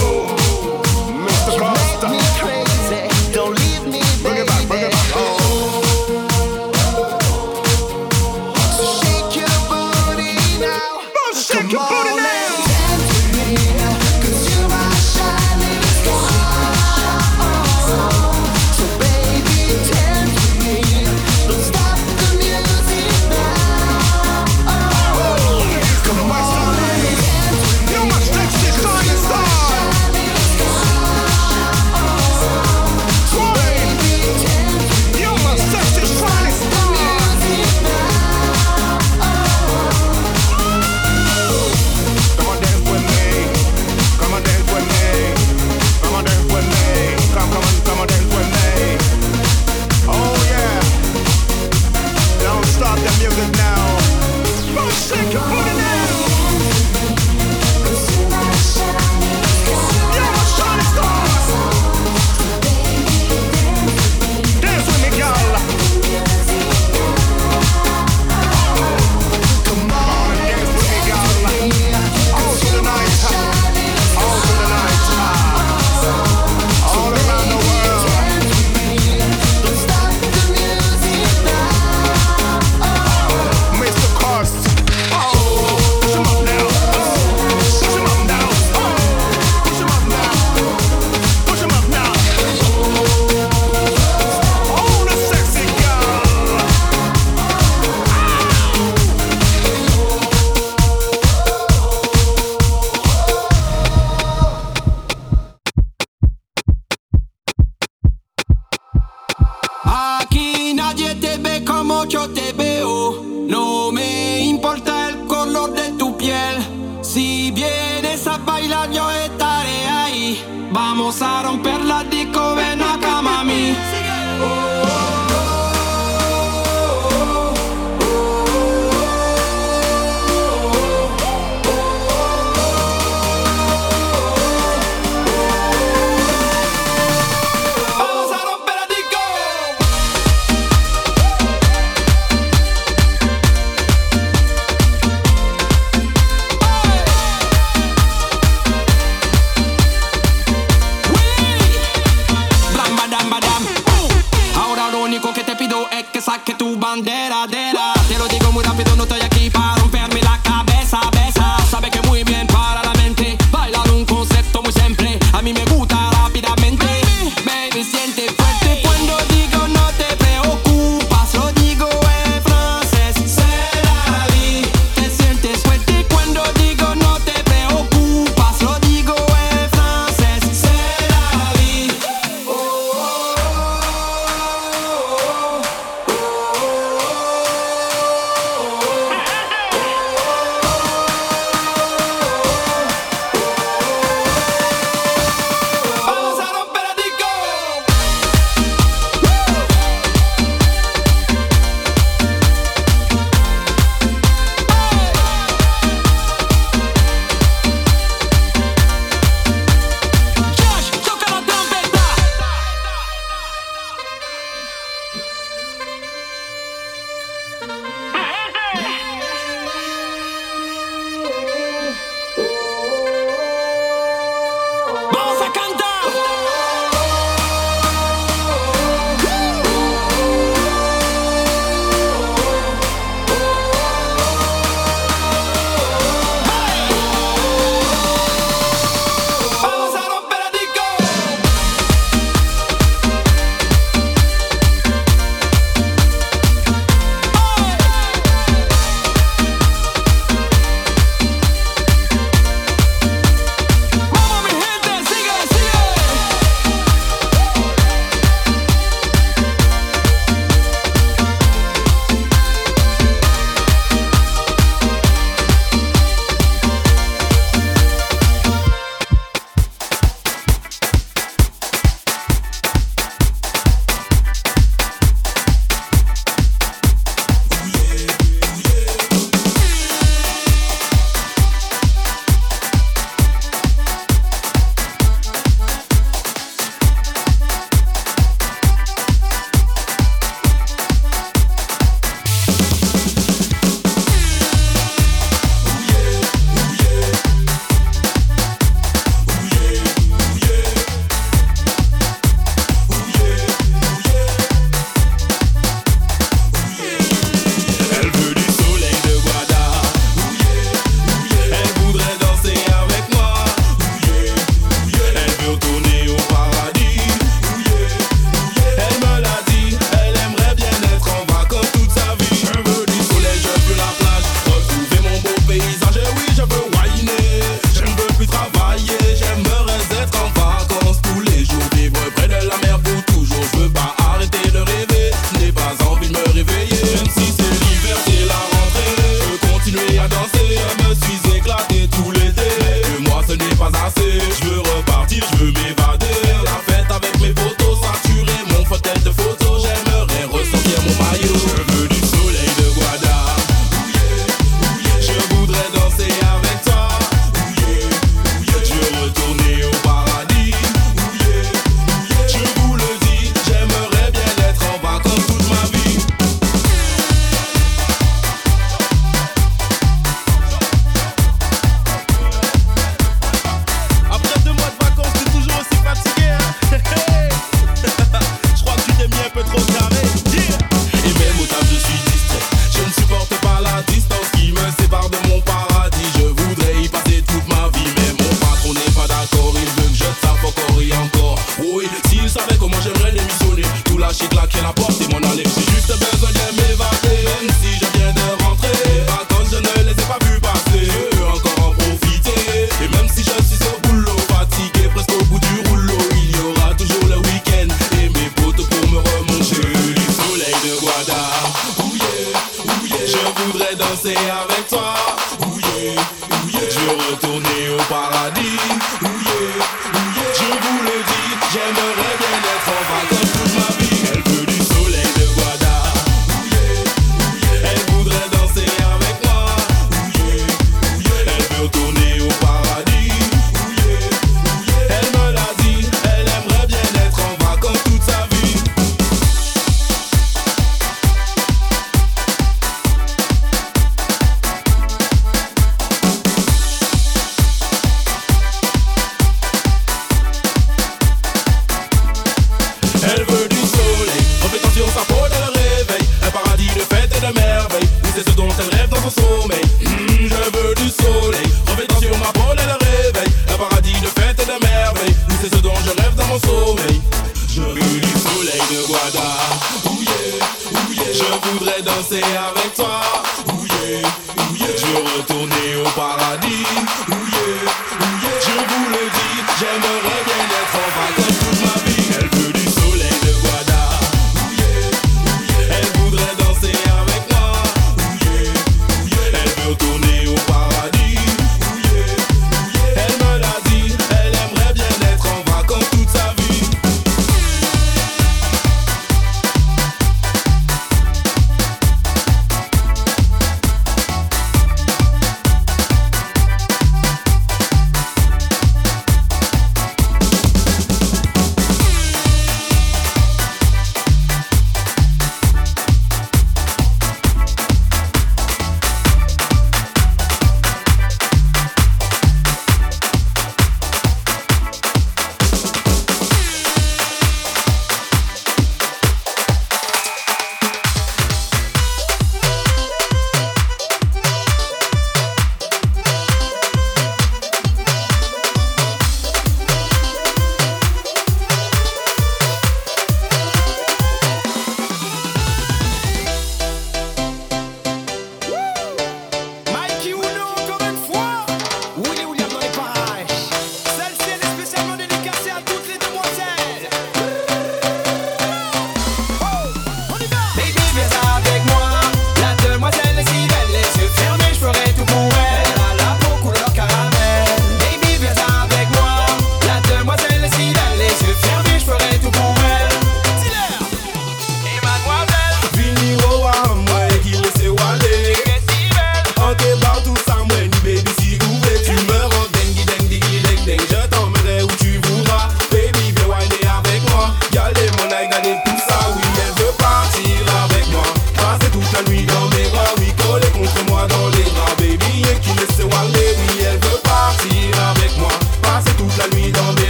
danser 414.07 414.16
avec 414.31 414.69
toi. 414.69 415.06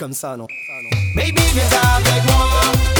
comme 0.00 0.14
ça, 0.14 0.34
non. 0.34 0.46
Baby, 1.14 1.42
viens 1.52 1.66
avec 1.94 2.24
moi. 2.24 2.48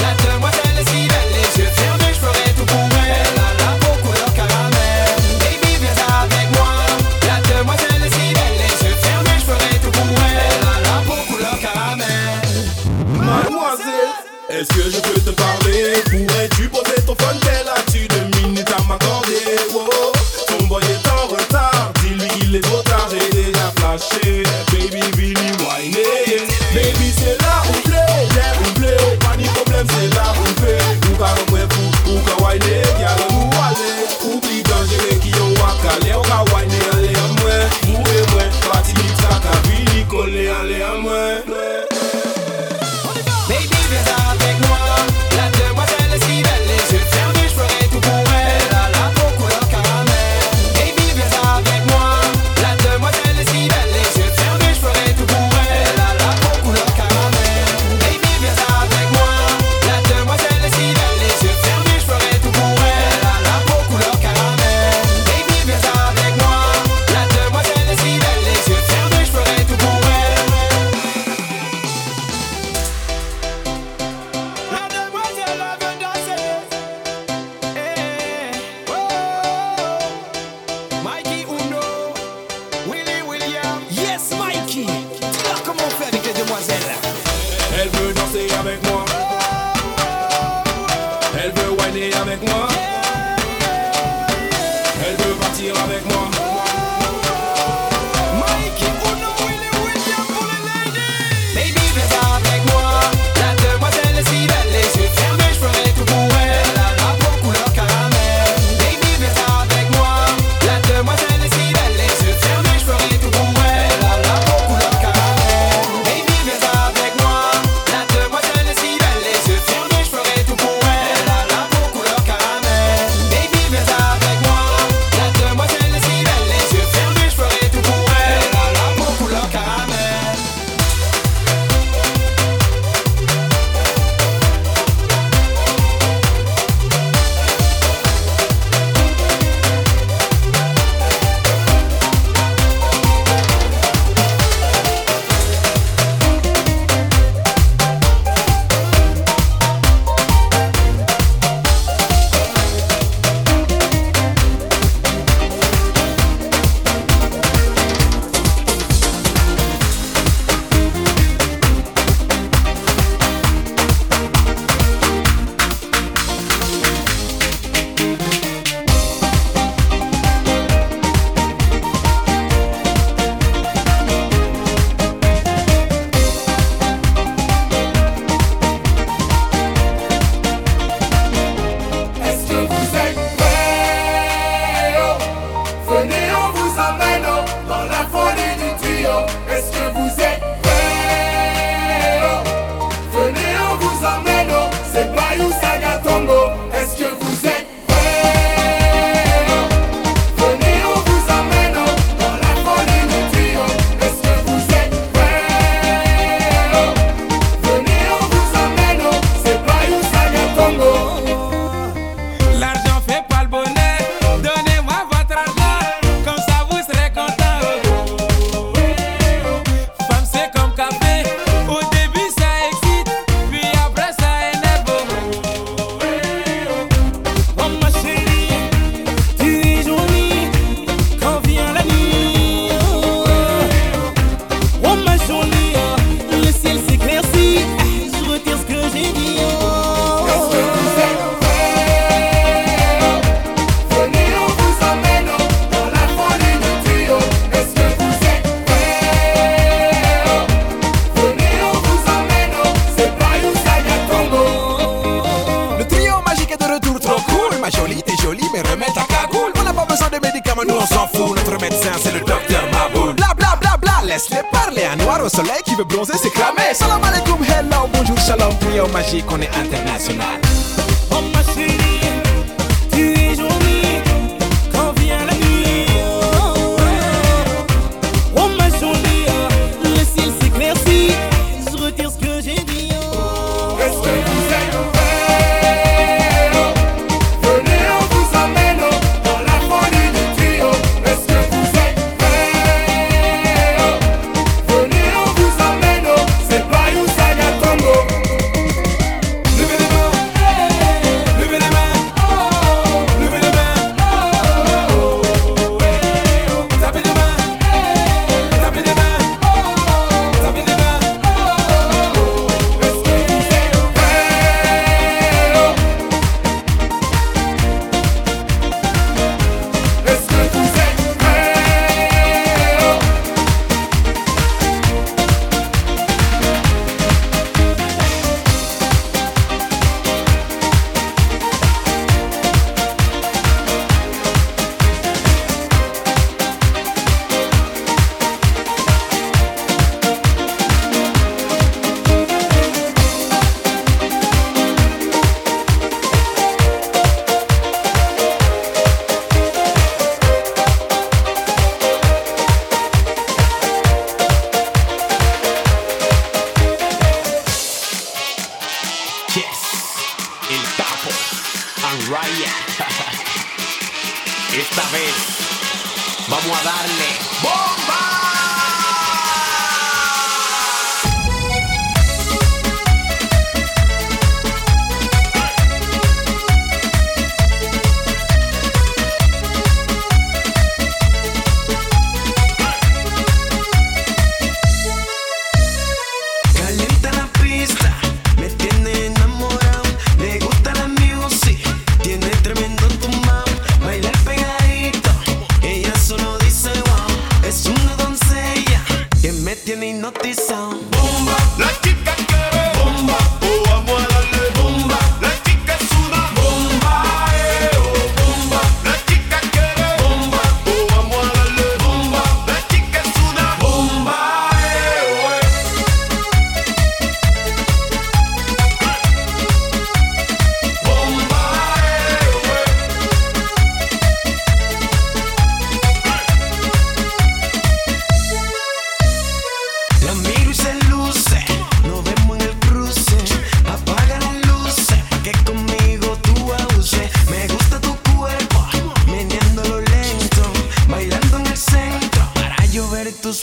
La 0.03 0.13
demoiselle 0.23 0.77
est 0.79 0.89
si 0.91 1.09
belle, 1.09 1.33
les 1.33 1.63
yeux 1.63 1.71
fermés, 1.71 2.13
je 2.13 2.21
ferai 2.21 2.53
tout 2.53 2.67
pour 2.67 2.77
elle. 2.77 3.17
Elle 3.25 3.39
a 3.41 3.51
la 3.65 3.73
peau 3.81 3.95
couleur 4.05 4.35
caramel. 4.35 5.09
Baby, 5.41 5.73
viens 5.81 5.97
avec 6.21 6.47
moi. 6.53 6.69
La 7.27 7.41
demoiselle 7.49 8.03
est 8.05 8.13
si 8.13 8.35
belle, 8.35 8.57
les 8.61 8.77
yeux 8.87 8.97
fermés, 9.01 9.39
je 9.41 9.47
ferai 9.51 9.79
tout 9.83 9.91
pour 9.91 10.13
elle. 10.29 10.41
Elle 10.45 10.69
a 10.69 10.77
la 10.89 10.97
peau 11.07 11.17
couleur 11.33 11.59
caramel. 11.59 12.37
Mademoiselle, 13.17 14.13
est-ce 14.51 14.69
que 14.69 14.91
je 14.91 15.00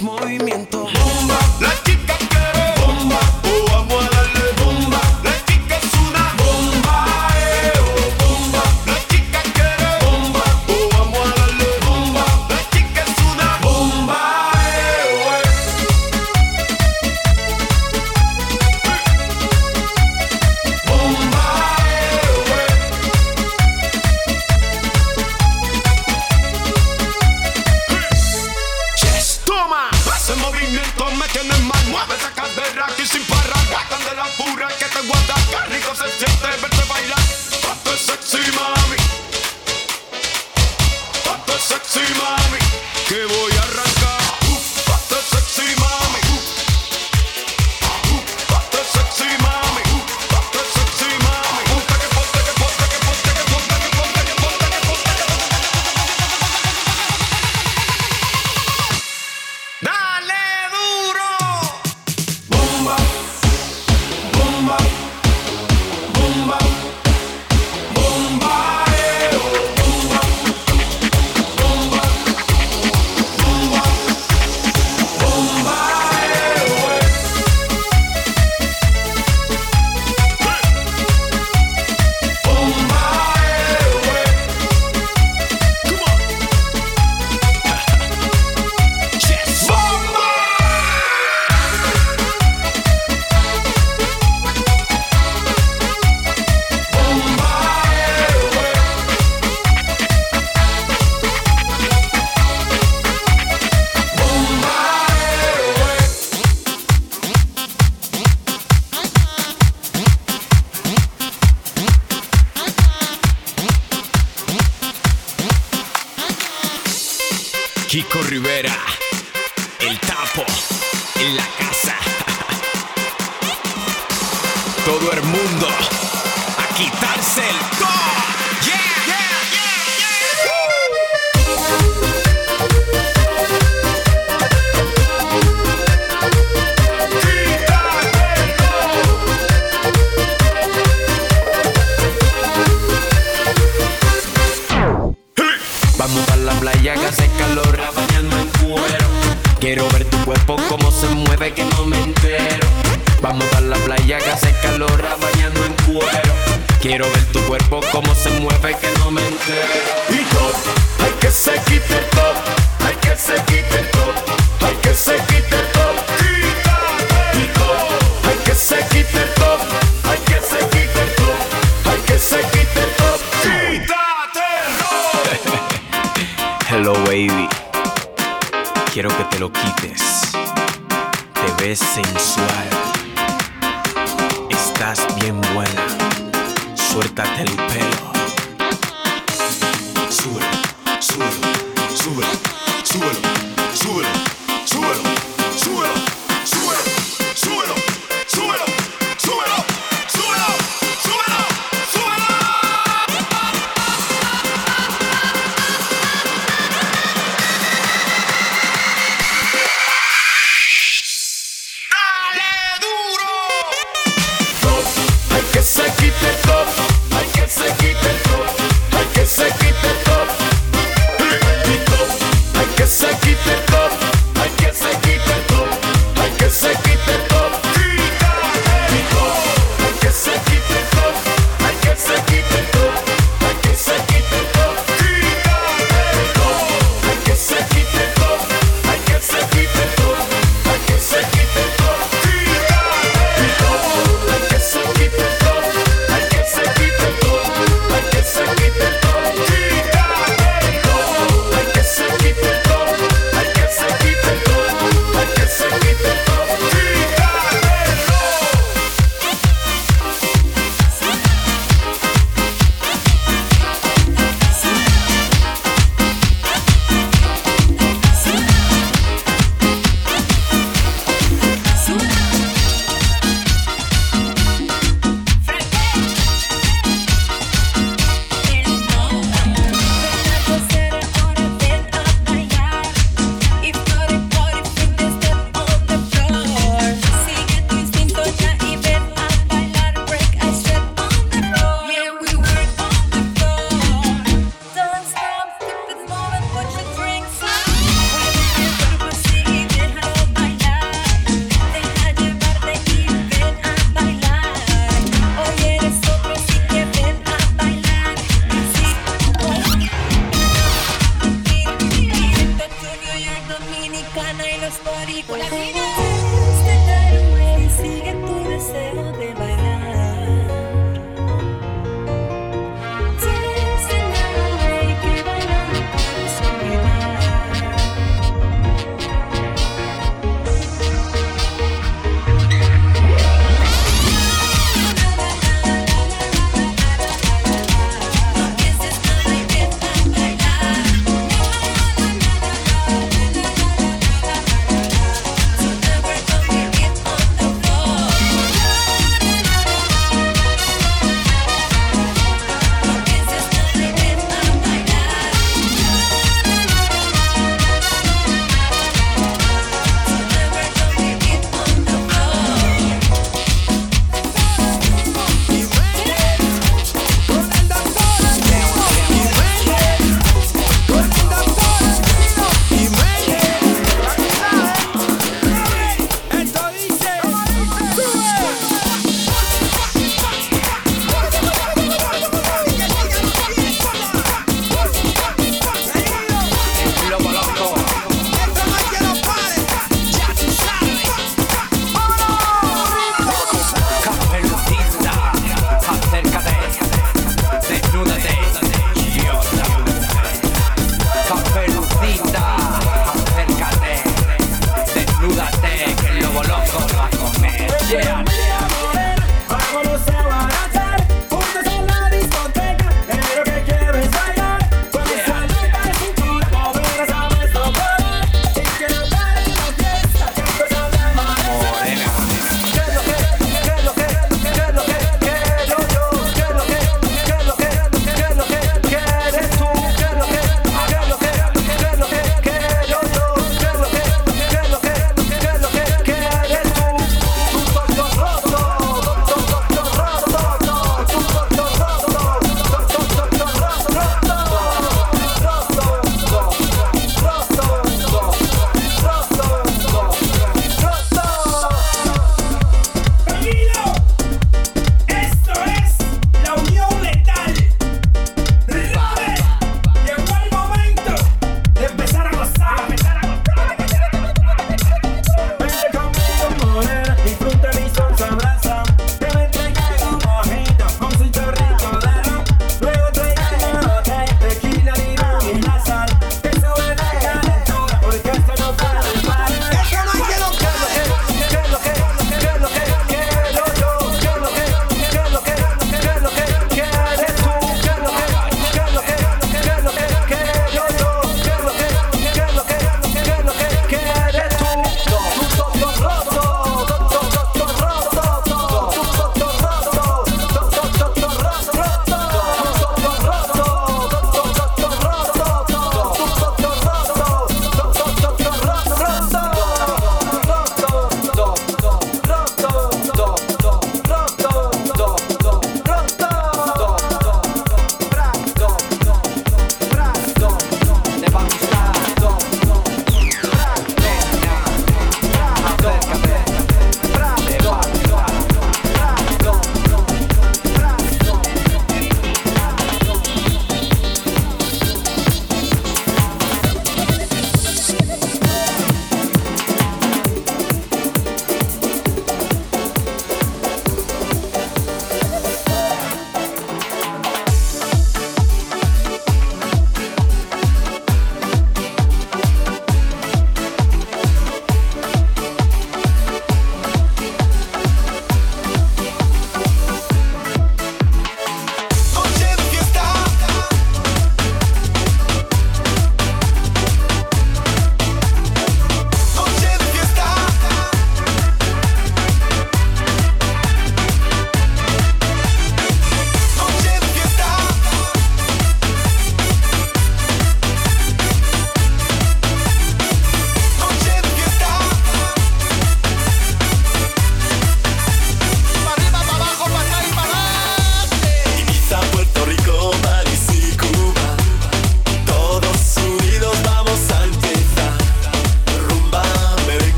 ver 0.00 0.25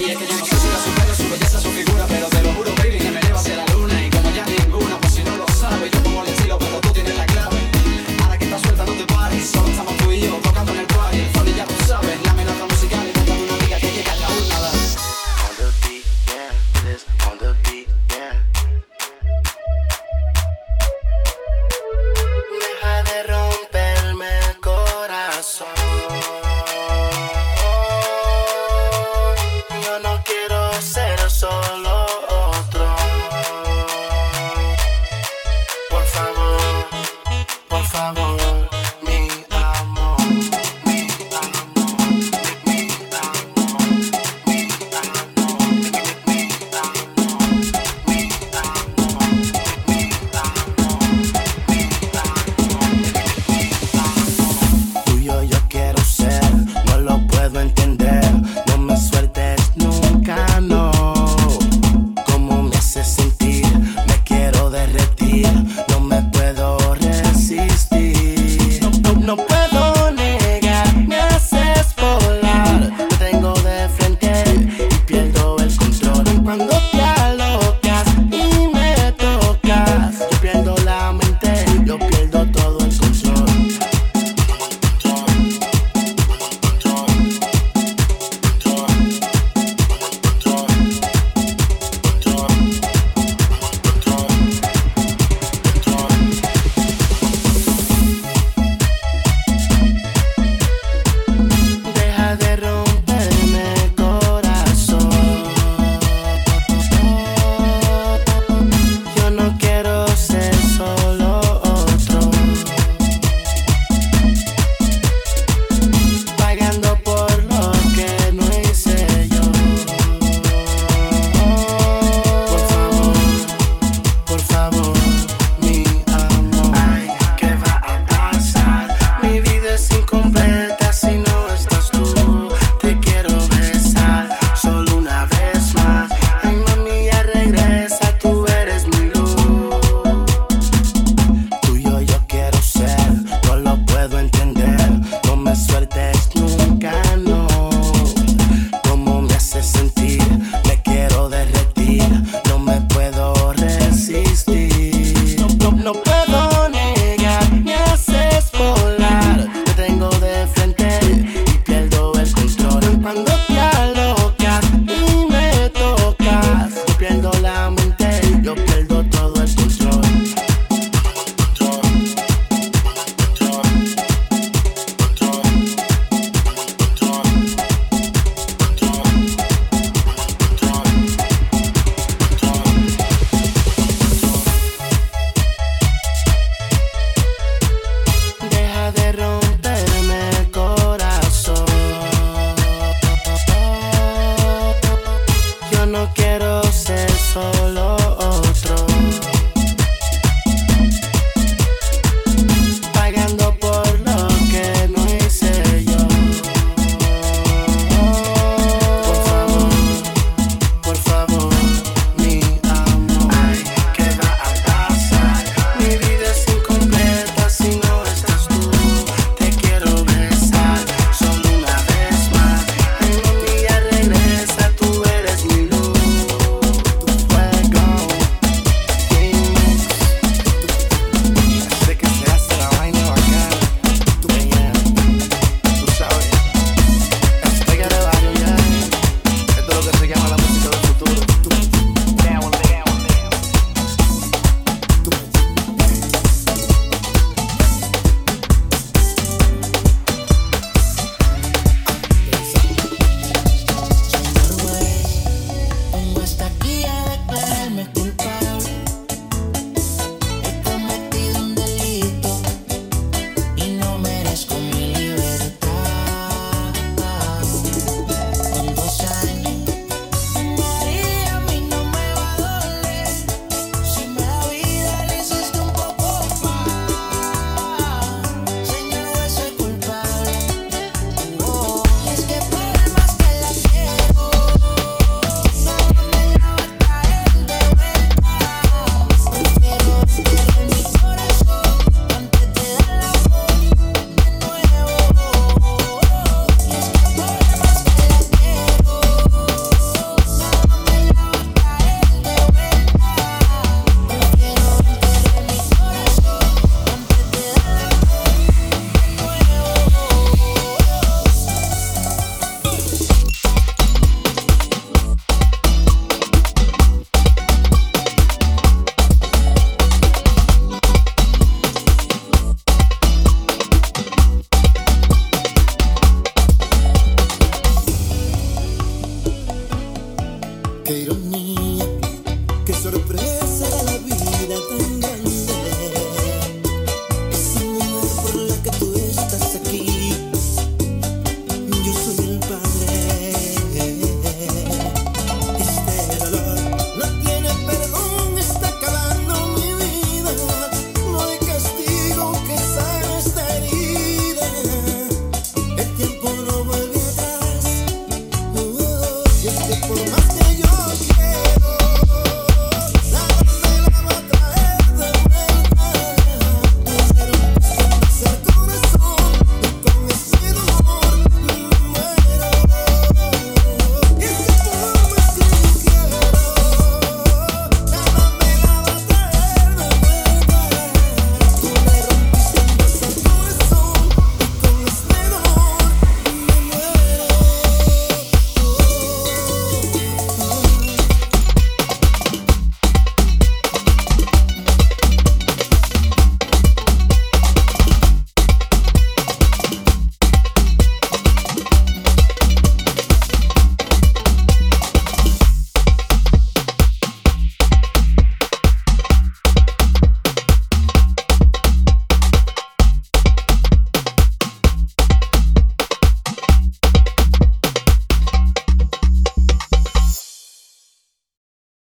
Y 0.00 0.10
es 0.10 0.16
que 0.16 0.26
yo 0.28 0.38
no 0.38 0.44
sé 0.46 0.56
si 0.56 0.68
la 0.68 0.78
supero, 0.78 1.14
su 1.14 1.28
belleza, 1.28 1.60
su 1.60 1.70
figura, 1.72 2.06
pero 2.08 2.37